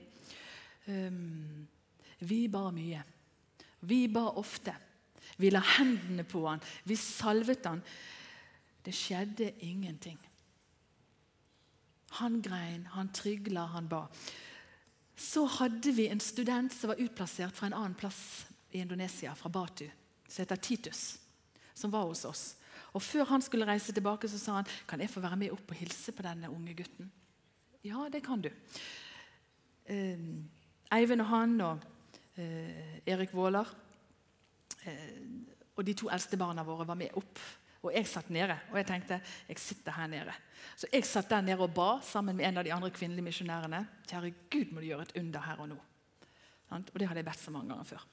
Um, 0.87 1.67
vi 2.21 2.45
ba 2.51 2.69
mye. 2.73 3.01
Vi 3.89 4.05
ba 4.07 4.27
ofte. 4.37 4.75
Vi 5.37 5.49
la 5.49 5.61
hendene 5.77 6.23
på 6.23 6.43
han. 6.47 6.61
Vi 6.85 6.95
salvet 6.95 7.65
han. 7.65 7.81
Det 8.85 8.93
skjedde 8.93 9.51
ingenting. 9.65 10.19
Han 12.21 12.41
grein, 12.41 12.85
han 12.91 13.11
trygla, 13.13 13.65
han 13.71 13.87
ba. 13.87 14.05
Så 15.15 15.45
hadde 15.45 15.93
vi 15.95 16.07
en 16.11 16.19
student 16.19 16.73
som 16.73 16.91
var 16.91 17.01
utplassert 17.01 17.55
fra 17.55 17.69
en 17.69 17.77
annen 17.77 17.95
plass 17.95 18.45
i 18.71 18.81
Indonesia, 18.81 19.35
fra 19.35 19.49
Batu, 19.49 19.85
som 20.27 20.41
heter 20.41 20.55
Titus, 20.55 21.19
som 21.73 21.91
var 21.91 22.09
hos 22.09 22.25
oss. 22.25 22.43
Og 22.91 23.01
Før 23.01 23.29
han 23.29 23.41
skulle 23.41 23.67
reise 23.67 23.93
tilbake, 23.93 24.27
så 24.27 24.39
sa 24.39 24.57
han 24.59 24.69
kan 24.87 24.99
jeg 24.99 25.09
få 25.09 25.23
være 25.23 25.39
med 25.39 25.53
opp 25.55 25.71
og 25.71 25.79
hilse 25.79 26.11
på 26.11 26.25
denne 26.25 26.49
unge 26.51 26.75
gutten. 26.75 27.11
Ja, 27.85 28.09
det 28.11 28.23
kan 28.25 28.41
du. 28.41 28.49
Eh, 29.85 30.27
Eivind 30.91 31.23
og 31.23 31.31
han 31.31 31.55
og 31.63 31.85
Erik 32.35 33.33
Våler 33.35 33.67
eh, 34.87 35.17
og 35.75 35.85
de 35.87 35.95
to 35.97 36.09
eldste 36.13 36.39
barna 36.39 36.63
våre 36.67 36.85
var 36.87 36.99
med 36.99 37.17
opp. 37.19 37.39
Og 37.81 37.89
jeg 37.95 38.05
satt 38.05 38.29
nede, 38.29 38.53
og 38.69 38.77
jeg 38.77 38.87
tenkte 38.91 39.17
jeg 39.47 39.59
sitter 39.59 39.95
her 39.95 40.09
nede. 40.11 40.33
Så 40.77 40.89
jeg 40.91 41.05
satt 41.09 41.31
der 41.31 41.41
nede 41.41 41.65
og 41.65 41.73
ba 41.73 41.95
sammen 42.05 42.37
med 42.37 42.45
en 42.47 42.61
av 42.61 42.67
de 42.67 42.73
andre 42.75 42.91
kvinnelige 42.93 43.25
misjonærene. 43.25 43.79
Kjære 44.05 44.33
Gud, 44.53 44.73
må 44.73 44.83
du 44.83 44.89
gjøre 44.91 45.07
et 45.07 45.15
under 45.17 45.47
her 45.47 45.63
og 45.63 45.71
nå. 45.71 45.79
Og 46.71 46.99
det 46.99 47.07
hadde 47.09 47.23
jeg 47.23 47.27
bedt 47.27 47.41
så 47.41 47.53
mange 47.55 47.73
ganger 47.73 47.89
før. 47.89 48.05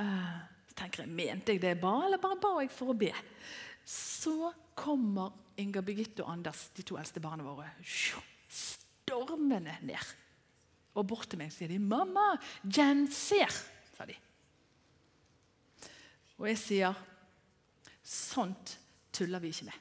Uh, 0.00 0.36
så 0.68 0.76
tenker 0.78 1.02
jeg, 1.02 1.12
Mente 1.16 1.56
jeg 1.56 1.62
det 1.62 1.72
jeg 1.72 1.80
ba, 1.80 1.94
eller 2.04 2.20
bare 2.22 2.38
ba 2.40 2.52
jeg 2.60 2.70
for 2.74 2.92
å 2.92 2.98
be? 2.98 3.10
Så 3.88 4.52
kommer 4.78 5.32
Inger 5.60 5.84
Birgitte 5.84 6.22
og 6.24 6.34
Anders, 6.36 6.68
de 6.76 6.84
to 6.86 7.00
eldste 7.00 7.22
barna 7.24 7.44
våre, 7.44 7.72
stormende 7.80 9.74
ned. 9.82 10.12
Og 10.94 11.06
bort 11.06 11.28
til 11.30 11.38
meg 11.38 11.52
sier 11.54 11.68
de 11.70 11.78
'Mamma, 11.78 12.38
Jen 12.64 13.06
ser', 13.12 13.52
sa 13.96 14.04
de. 14.04 14.16
Og 16.38 16.48
jeg 16.48 16.58
sier 16.58 16.94
'Sånt 18.02 18.78
tuller 19.12 19.38
vi 19.38 19.48
ikke 19.48 19.64
med'. 19.64 19.80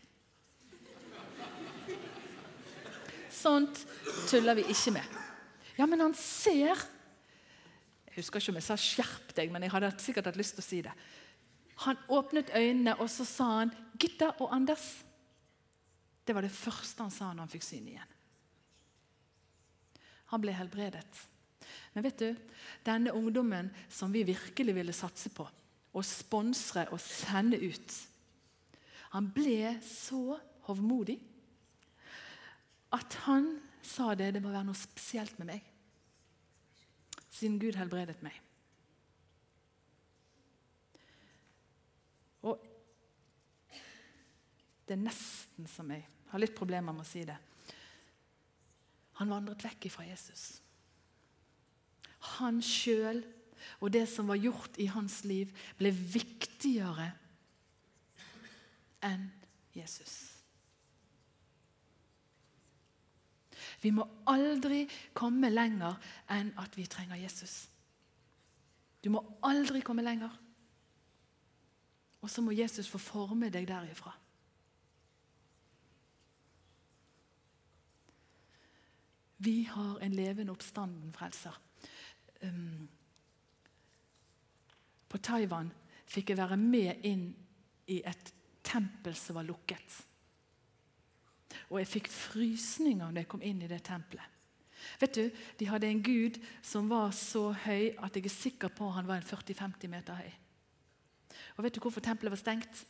Sånt 3.29 3.85
tuller 4.27 4.53
vi 4.53 4.61
ikke 4.67 4.91
med. 4.91 5.05
Ja, 5.77 5.85
men 5.85 5.99
han 5.99 6.13
ser. 6.13 6.75
Jeg 8.07 8.15
husker 8.15 8.39
ikke 8.39 8.49
om 8.49 8.55
jeg 8.55 8.63
sa 8.63 8.75
'skjerp 8.75 9.35
deg', 9.35 9.51
men 9.51 9.63
jeg 9.63 9.71
hadde 9.71 9.93
sikkert 9.97 10.25
hatt 10.25 10.35
lyst 10.35 10.55
til 10.55 10.63
å 10.63 10.67
si 10.67 10.81
det. 10.81 10.91
Han 11.85 11.97
åpnet 12.09 12.51
øynene, 12.53 12.99
og 12.99 13.09
så 13.09 13.25
sa 13.25 13.43
han 13.59 13.71
'Gitta 13.97 14.35
og 14.39 14.51
Anders'. 14.51 15.03
Det 16.27 16.35
var 16.35 16.41
det 16.41 16.51
første 16.51 17.01
han 17.01 17.11
sa 17.11 17.33
når 17.33 17.39
han 17.39 17.49
fikk 17.49 17.63
syn 17.63 17.87
igjen. 17.87 18.18
Han 20.29 20.41
ble 20.43 20.53
helbredet. 20.53 21.25
Men 21.93 22.05
vet 22.05 22.21
du, 22.21 22.35
denne 22.85 23.13
ungdommen 23.17 23.71
som 23.89 24.13
vi 24.13 24.23
virkelig 24.27 24.75
ville 24.77 24.93
satse 24.95 25.31
på, 25.33 25.47
og 25.89 26.05
sponsre 26.05 26.85
og 26.93 27.01
sende 27.01 27.57
ut 27.57 27.95
Han 29.09 29.31
ble 29.33 29.79
så 29.81 30.37
hovmodig 30.67 31.15
at 32.93 33.15
han 33.25 33.55
sa 33.81 34.13
det 34.17 34.35
det 34.35 34.41
må 34.43 34.51
være 34.53 34.67
noe 34.67 34.77
spesielt 34.77 35.37
med 35.41 35.49
meg, 35.49 35.65
siden 37.33 37.57
Gud 37.61 37.77
helbredet 37.77 38.21
meg. 38.25 38.37
Og 42.45 42.61
det 44.85 44.95
er 44.95 45.03
nesten 45.03 45.69
som 45.69 45.89
jeg 45.93 46.05
har 46.31 46.41
litt 46.41 46.57
problemer 46.57 46.93
med 46.93 47.05
å 47.05 47.09
si 47.09 47.25
det. 47.25 47.37
Han 49.19 49.31
vandret 49.31 49.63
vekk 49.65 49.89
fra 49.91 50.07
Jesus. 50.07 50.61
Han 52.39 52.61
sjøl 52.63 53.21
og 53.79 53.93
det 53.93 54.05
som 54.09 54.27
var 54.27 54.39
gjort 54.39 54.77
i 54.79 54.87
hans 54.91 55.21
liv, 55.27 55.51
ble 55.77 55.91
viktigere 55.91 57.11
enn 59.05 59.29
Jesus. 59.75 60.17
Vi 63.79 63.91
må 63.95 64.03
aldri 64.27 64.83
komme 65.15 65.51
lenger 65.51 65.95
enn 66.35 66.51
at 66.59 66.75
vi 66.75 66.87
trenger 66.91 67.19
Jesus. 67.19 67.69
Du 68.99 69.11
må 69.13 69.21
aldri 69.47 69.79
komme 69.85 70.03
lenger. 70.03 70.33
Og 72.19 72.31
så 72.31 72.43
må 72.43 72.51
Jesus 72.51 72.89
få 72.91 72.99
forme 72.99 73.47
deg 73.53 73.69
derifra. 73.69 74.11
Vi 79.39 79.63
har 79.63 79.99
en 80.03 80.15
levende 80.15 80.51
oppstanden 80.51 81.13
frelser. 81.15 81.55
Um, 82.43 82.89
på 85.09 85.17
Taiwan 85.17 85.71
fikk 86.09 86.31
jeg 86.31 86.39
være 86.39 86.57
med 86.59 87.05
inn 87.07 87.29
i 87.89 88.01
et 88.05 88.33
tempel 88.65 89.15
som 89.17 89.39
var 89.39 89.47
lukket. 89.47 89.95
Og 91.69 91.79
jeg 91.79 91.89
fikk 91.89 92.11
frysninger 92.11 93.09
når 93.09 93.23
jeg 93.23 93.31
kom 93.31 93.45
inn 93.45 93.63
i 93.63 93.71
det 93.71 93.81
tempelet. 93.87 94.37
Vet 94.99 95.15
du, 95.15 95.25
De 95.59 95.67
hadde 95.67 95.89
en 95.89 96.03
gud 96.03 96.39
som 96.63 96.87
var 96.89 97.11
så 97.15 97.49
høy 97.65 97.91
at 97.99 98.15
jeg 98.15 98.25
er 98.25 98.35
sikker 98.35 98.71
på 98.71 98.91
han 98.95 99.07
var 99.07 99.19
en 99.19 99.27
40-50 99.27 99.91
meter 99.91 100.21
høy. 100.21 100.31
Og 101.57 101.65
Vet 101.65 101.75
du 101.75 101.81
hvorfor 101.83 102.03
tempelet 102.03 102.31
var 102.31 102.41
stengt? 102.41 102.85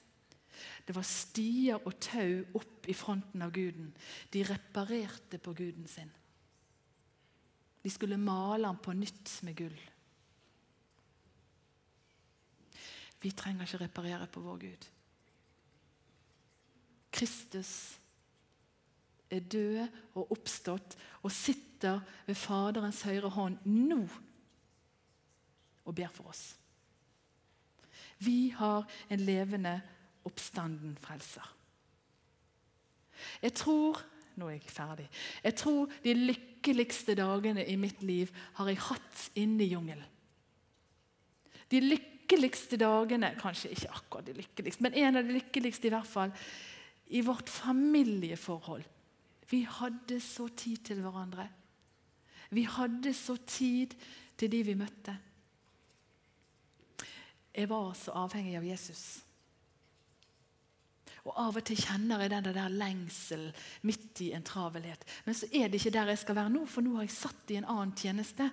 Det 0.86 0.96
var 0.96 1.08
stier 1.08 1.80
og 1.88 1.96
tau 2.04 2.44
opp 2.60 2.88
i 2.90 2.96
fronten 2.98 3.42
av 3.42 3.54
guden. 3.56 3.94
De 4.34 4.44
reparerte 4.44 5.40
på 5.42 5.54
guden 5.56 5.88
sin. 5.88 6.12
De 7.84 7.90
skulle 7.90 8.20
male 8.20 8.68
ham 8.68 8.78
på 8.84 8.94
nytt 8.94 9.32
med 9.48 9.56
gull. 9.56 9.80
Vi 13.20 13.32
trenger 13.36 13.68
ikke 13.68 13.84
reparere 13.84 14.28
på 14.32 14.44
vår 14.44 14.58
Gud. 14.58 14.88
Kristus 17.12 17.74
er 19.30 19.40
død 19.40 19.88
og 20.18 20.32
oppstått 20.32 20.96
og 21.22 21.34
sitter 21.34 22.00
ved 22.28 22.38
Faderens 22.40 23.02
høyre 23.08 23.32
hånd 23.34 23.60
nå 23.68 24.02
og 25.86 25.96
ber 25.96 26.12
for 26.14 26.32
oss. 26.32 26.54
Vi 28.20 28.50
har 28.56 28.88
en 29.10 29.24
levende 29.24 29.80
oppstanden 30.28 30.98
frelser. 31.00 31.46
Jeg 33.42 33.54
tror 33.54 34.00
Nå 34.40 34.48
er 34.48 34.58
jeg 34.58 34.72
ferdig. 34.72 35.08
Jeg 35.44 35.58
tror 35.60 35.92
de 36.04 36.16
lykkeligste 36.16 37.16
dagene 37.20 37.66
i 37.68 37.76
mitt 37.80 38.04
liv 38.06 38.32
har 38.60 38.72
jeg 38.72 38.82
hatt 38.88 39.26
inne 39.40 39.66
i 39.66 39.72
jungelen. 39.74 40.16
De 41.70 41.82
lykkeligste 41.84 42.80
dagene 42.82 43.34
Kanskje 43.38 43.74
ikke 43.76 43.92
akkurat 44.00 44.30
de 44.30 44.38
lykkeligste, 44.40 44.86
men 44.86 44.98
en 44.98 45.20
av 45.20 45.28
de 45.28 45.36
lykkeligste 45.38 45.90
i 45.90 45.94
hvert 45.94 46.10
fall. 46.10 46.34
I 47.10 47.22
vårt 47.26 47.50
familieforhold. 47.50 48.86
Vi 49.50 49.64
hadde 49.66 50.20
så 50.22 50.48
tid 50.54 50.84
til 50.86 51.02
hverandre. 51.02 51.48
Vi 52.54 52.64
hadde 52.70 53.14
så 53.14 53.36
tid 53.50 53.96
til 54.38 54.52
de 54.52 54.62
vi 54.66 54.78
møtte. 54.78 55.16
Jeg 57.54 57.70
var 57.70 57.92
så 57.98 58.14
avhengig 58.16 58.56
av 58.58 58.66
Jesus. 58.66 59.02
Og 61.28 61.34
Av 61.36 61.60
og 61.60 61.66
til 61.68 61.80
kjenner 61.80 62.24
jeg 62.24 62.32
den 62.32 62.48
der 62.56 62.72
lengselen 62.72 63.52
midt 63.88 64.22
i 64.24 64.32
en 64.36 64.46
travelhet. 64.46 65.04
Men 65.26 65.38
så 65.38 65.50
er 65.52 65.68
det 65.68 65.82
ikke 65.82 65.96
der 65.98 66.14
jeg 66.14 66.24
skal 66.24 66.40
være 66.40 66.54
nå, 66.54 66.66
for 66.70 66.86
nå 66.86 66.96
har 66.98 67.08
jeg 67.08 67.18
satt 67.18 67.54
i 67.54 67.60
en 67.60 67.68
annen 67.70 67.96
tjeneste. 67.98 68.50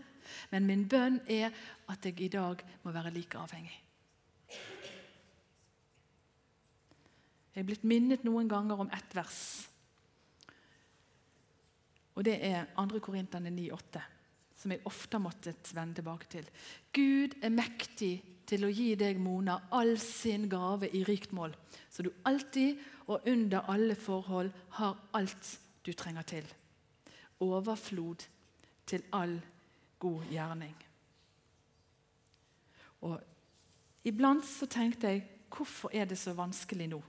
Men 0.50 0.66
min 0.66 0.86
bønn 0.90 1.20
er 1.30 1.54
at 1.92 2.06
jeg 2.06 2.20
i 2.20 2.32
dag 2.32 2.62
må 2.82 2.94
være 2.94 3.14
like 3.14 3.38
avhengig. 3.38 3.76
Jeg 7.56 7.62
er 7.62 7.68
blitt 7.70 7.86
minnet 7.88 8.24
noen 8.26 8.50
ganger 8.50 8.82
om 8.82 8.90
ett 8.92 9.14
vers. 9.16 9.40
Og 12.16 12.24
Det 12.24 12.36
er 12.44 12.66
2. 12.76 13.00
Korinterne 13.00 13.52
9,8, 13.52 14.02
som 14.56 14.72
jeg 14.72 14.84
ofte 14.88 15.16
har 15.16 15.24
måttet 15.24 15.70
vende 15.76 15.98
tilbake 15.98 16.28
til. 16.32 16.48
Gud 16.92 17.36
er 17.44 17.52
mektig 17.52 18.14
til 18.46 18.64
å 18.66 18.70
gi 18.70 18.94
deg, 18.98 19.18
Mona, 19.18 19.58
all 19.74 19.96
sin 20.00 20.46
gave 20.50 20.88
i 20.94 21.02
rikt 21.06 21.32
mål, 21.34 21.54
så 21.90 22.04
du 22.06 22.12
alltid 22.28 22.78
og 23.06 23.26
under 23.30 23.70
alle 23.70 23.94
forhold 23.98 24.50
har 24.78 24.98
alt 25.14 25.52
du 25.86 25.92
trenger 25.92 26.26
til. 26.26 26.46
Overflod 27.42 28.26
til 28.86 29.04
all 29.14 29.36
god 30.02 30.30
gjerning. 30.30 30.74
Og 33.06 33.20
Iblant 34.06 34.46
så 34.46 34.68
tenkte 34.70 35.10
jeg 35.10 35.24
hvorfor 35.50 35.90
er 35.94 36.06
det 36.06 36.18
så 36.18 36.34
vanskelig 36.36 36.86
nå 36.90 37.00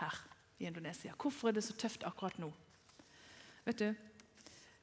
her 0.00 0.16
i 0.60 0.66
Indonesia? 0.68 1.14
Hvorfor 1.16 1.48
er 1.48 1.56
det 1.56 1.64
så 1.64 1.76
tøft 1.76 2.04
akkurat 2.04 2.36
nå? 2.38 2.50
Vet 3.64 3.78
du, 3.78 3.94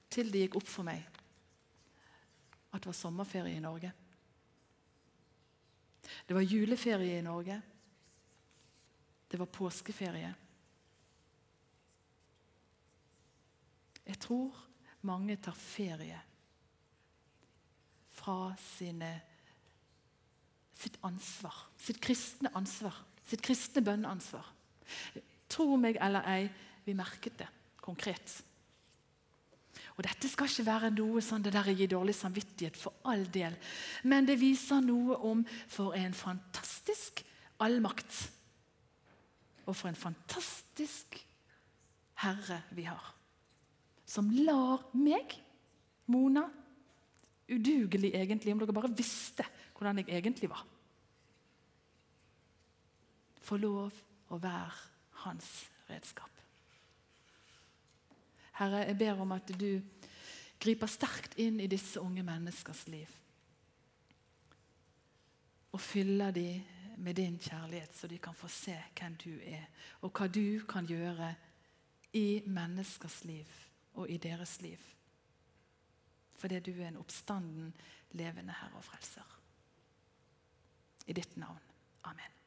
Til 0.10 0.30
det 0.30 0.44
gikk 0.44 0.56
opp 0.60 0.68
for 0.70 0.86
meg 0.86 1.02
at 2.74 2.82
det 2.82 2.90
var 2.90 2.98
sommerferie 2.98 3.58
i 3.58 3.62
Norge. 3.62 3.90
Det 6.28 6.36
var 6.36 6.42
juleferie 6.42 7.20
i 7.20 7.26
Norge. 7.26 7.62
Det 9.28 9.40
var 9.40 9.50
påskeferie. 9.50 10.34
Jeg 14.04 14.20
tror 14.20 14.56
mange 15.08 15.38
tar 15.42 15.56
ferie 15.58 16.20
fra 18.14 18.54
sine, 18.60 19.10
sitt 20.76 21.00
ansvar, 21.08 21.56
sitt 21.80 22.00
kristne 22.04 22.52
ansvar, 22.56 22.96
sitt 23.26 23.42
kristne 23.44 23.84
bønneansvar. 23.84 24.48
Tro 25.52 25.78
meg 25.80 25.98
eller 26.04 26.28
ei, 26.30 26.48
vi 26.86 26.96
merket 26.98 27.40
det 27.42 27.50
konkret. 27.84 28.38
Og 29.94 30.06
Dette 30.08 30.30
skal 30.30 30.50
ikke 30.50 30.66
være 30.66 30.90
noe 30.96 31.22
sånn 31.22 31.44
det 31.46 31.54
der 31.54 31.70
gir 31.76 31.92
dårlig 31.92 32.16
samvittighet, 32.18 32.78
for 32.80 33.06
all 33.10 33.28
del. 33.34 33.54
Men 34.10 34.26
det 34.26 34.40
viser 34.42 34.82
noe 34.82 35.20
om 35.30 35.44
for 35.70 35.94
en 35.98 36.16
fantastisk 36.18 37.22
allmakt. 37.62 38.18
Og 39.68 39.78
for 39.78 39.92
en 39.92 40.00
fantastisk 40.00 41.22
Herre 42.24 42.64
vi 42.74 42.88
har. 42.88 43.14
Som 44.06 44.32
lar 44.46 44.84
meg, 44.98 45.38
Mona, 46.12 46.44
udugelig 47.54 48.14
egentlig, 48.16 48.54
om 48.54 48.62
dere 48.62 48.76
bare 48.76 48.92
visste 48.96 49.46
hvordan 49.74 50.02
jeg 50.02 50.10
egentlig 50.16 50.50
var, 50.52 50.64
få 53.44 53.58
lov 53.60 53.96
å 54.32 54.40
være 54.40 54.78
hans 55.26 55.50
redskap. 55.90 56.33
Herre, 58.60 58.86
jeg 58.88 58.98
ber 58.98 59.22
om 59.22 59.32
at 59.36 59.50
du 59.60 59.82
griper 60.62 60.88
sterkt 60.88 61.38
inn 61.42 61.60
i 61.60 61.70
disse 61.72 62.02
unge 62.02 62.24
menneskers 62.24 62.86
liv. 62.88 63.10
Og 65.74 65.82
fyller 65.82 66.32
dem 66.32 66.62
med 66.98 67.18
din 67.18 67.40
kjærlighet, 67.42 67.96
så 67.98 68.08
de 68.08 68.20
kan 68.22 68.36
få 68.38 68.48
se 68.48 68.76
hvem 69.00 69.16
du 69.18 69.32
er, 69.42 69.66
og 70.02 70.14
hva 70.14 70.28
du 70.30 70.62
kan 70.70 70.86
gjøre 70.86 71.34
i 72.14 72.44
menneskers 72.46 73.24
liv 73.26 73.50
og 73.94 74.10
i 74.10 74.18
deres 74.18 74.60
liv. 74.62 74.78
Fordi 76.38 76.60
du 76.60 76.72
er 76.76 76.88
en 76.88 77.02
oppstanden, 77.02 77.74
levende 78.12 78.54
Herre 78.60 78.78
og 78.78 78.86
Frelser. 78.86 79.40
I 81.08 81.14
ditt 81.14 81.38
navn. 81.38 81.60
Amen. 82.04 82.43